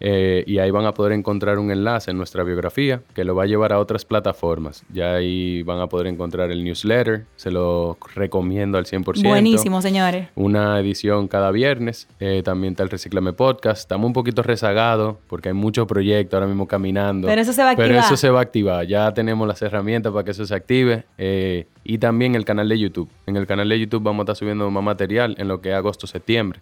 Eh, 0.00 0.44
y 0.46 0.58
ahí 0.58 0.70
van 0.70 0.84
a 0.86 0.92
poder 0.92 1.12
encontrar 1.12 1.58
un 1.58 1.70
enlace 1.70 2.10
en 2.10 2.16
nuestra 2.16 2.42
biografía 2.42 3.02
que 3.14 3.24
lo 3.24 3.34
va 3.34 3.44
a 3.44 3.46
llevar 3.46 3.72
a 3.72 3.78
otras 3.78 4.04
plataformas. 4.04 4.84
Ya 4.92 5.14
ahí 5.14 5.62
van 5.62 5.80
a 5.80 5.86
poder 5.88 6.06
encontrar 6.06 6.50
el 6.50 6.64
newsletter, 6.64 7.24
se 7.36 7.50
lo 7.50 7.96
recomiendo 8.14 8.78
al 8.78 8.84
100%. 8.84 9.28
Buenísimo, 9.28 9.80
señores. 9.82 10.28
Una 10.34 10.78
edición 10.80 11.28
cada 11.28 11.50
viernes. 11.50 12.08
Eh, 12.20 12.42
también 12.44 12.72
está 12.72 12.82
el 12.82 12.90
Reciclame 12.90 13.32
Podcast. 13.32 13.80
Estamos 13.80 14.06
un 14.06 14.12
poquito 14.12 14.42
rezagados 14.42 15.16
porque 15.28 15.48
hay 15.48 15.54
muchos 15.54 15.86
proyectos 15.86 16.34
ahora 16.34 16.46
mismo 16.46 16.66
caminando. 16.66 17.28
Pero 17.28 17.40
eso 17.40 17.52
se 17.52 17.62
va 17.62 17.68
a 17.68 17.72
activar. 17.72 17.88
Pero 17.88 18.00
eso 18.00 18.16
se 18.16 18.30
va 18.30 18.40
a 18.40 18.42
activar. 18.42 18.86
Ya 18.86 19.12
tenemos 19.14 19.46
las 19.48 19.60
herramientas 19.62 20.12
para 20.12 20.24
que 20.24 20.32
eso 20.32 20.44
se 20.46 20.54
active. 20.54 21.04
Eh, 21.18 21.66
y 21.84 21.98
también 21.98 22.34
el 22.34 22.44
canal 22.44 22.68
de 22.68 22.78
YouTube. 22.78 23.08
En 23.26 23.36
el 23.36 23.46
canal 23.46 23.68
de 23.68 23.78
YouTube 23.78 24.02
vamos 24.02 24.20
a 24.20 24.24
estar 24.24 24.36
subiendo 24.36 24.70
más 24.70 24.82
material 24.82 25.36
en 25.38 25.48
lo 25.48 25.60
que 25.60 25.70
es 25.70 25.74
agosto-septiembre 25.76 26.60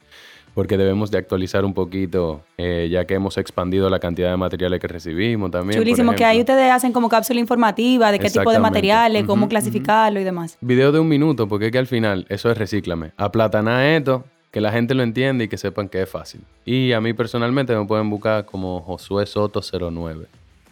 porque 0.55 0.77
debemos 0.77 1.11
de 1.11 1.19
actualizar 1.19 1.65
un 1.65 1.75
poquito, 1.75 2.43
eh, 2.57 2.89
ya 2.91 3.05
que 3.05 3.15
hemos 3.15 3.37
expandido 3.37 3.91
la 3.91 3.99
cantidad 3.99 4.31
de 4.31 4.37
materiales 4.37 4.81
que 4.81 4.87
recibimos 4.87 5.51
también. 5.51 5.81
Chulísimo, 5.81 6.15
que 6.15 6.25
ahí 6.25 6.39
ustedes 6.41 6.71
hacen 6.71 6.93
como 6.93 7.09
cápsula 7.09 7.41
informativa 7.41 8.13
de 8.13 8.21
qué 8.21 8.31
tipo 8.31 8.51
de 8.53 8.61
materiales, 8.61 9.25
cómo 9.25 9.49
clasificarlo 9.49 10.21
y 10.21 10.25
demás. 10.25 10.57
Video 10.61 10.93
de 10.93 11.01
un 11.01 11.09
minuto, 11.09 11.49
porque 11.49 11.67
es 11.67 11.73
que 11.73 11.79
al 11.79 11.87
final 11.87 12.25
eso 12.29 12.51
es 12.51 12.57
recíclame. 12.57 13.13
Aplatanar 13.17 13.85
esto, 13.85 14.25
que 14.53 14.61
la 14.61 14.71
gente 14.71 14.95
lo 14.95 15.03
entienda 15.03 15.43
y 15.43 15.49
que 15.49 15.59
sepan 15.59 15.89
que 15.89 16.03
es 16.03 16.09
fácil. 16.09 16.43
Y 16.65 16.93
a 16.93 17.01
mí 17.01 17.13
personalmente 17.13 17.77
me 17.77 17.85
pueden 17.87 18.09
buscar 18.09 18.45
como 18.45 18.81
Josué 18.81 19.27
Soto 19.27 19.61
09. 19.61 20.27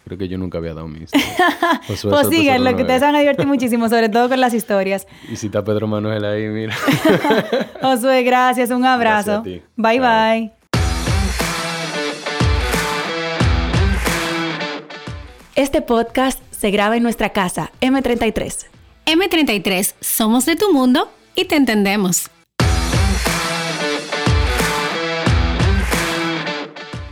Creo 0.05 0.17
que 0.17 0.27
yo 0.27 0.37
nunca 0.37 0.57
había 0.57 0.73
dado 0.73 0.87
mi 0.87 0.99
Instagram. 1.01 1.79
pues 1.87 2.27
síganlo, 2.29 2.75
que 2.75 2.81
ustedes 2.81 3.01
van 3.01 3.15
a 3.15 3.19
divertir 3.19 3.47
muchísimo, 3.47 3.87
sobre 3.89 4.09
todo 4.09 4.29
con 4.29 4.39
las 4.39 4.53
historias. 4.53 5.07
Y 5.31 5.35
si 5.37 5.47
está 5.47 5.63
Pedro 5.63 5.87
Manuel 5.87 6.25
ahí, 6.25 6.47
mira. 6.47 6.75
Josué, 7.81 8.23
gracias, 8.23 8.69
un 8.71 8.85
abrazo. 8.85 9.43
Bye, 9.75 9.99
bye. 9.99 10.51
Este 15.55 15.81
podcast 15.81 16.39
se 16.51 16.71
graba 16.71 16.97
en 16.97 17.03
nuestra 17.03 17.29
casa, 17.29 17.71
M33. 17.81 18.65
M33, 19.05 19.93
somos 20.01 20.45
de 20.45 20.55
tu 20.55 20.71
mundo 20.73 21.09
y 21.35 21.45
te 21.45 21.55
entendemos. 21.55 22.29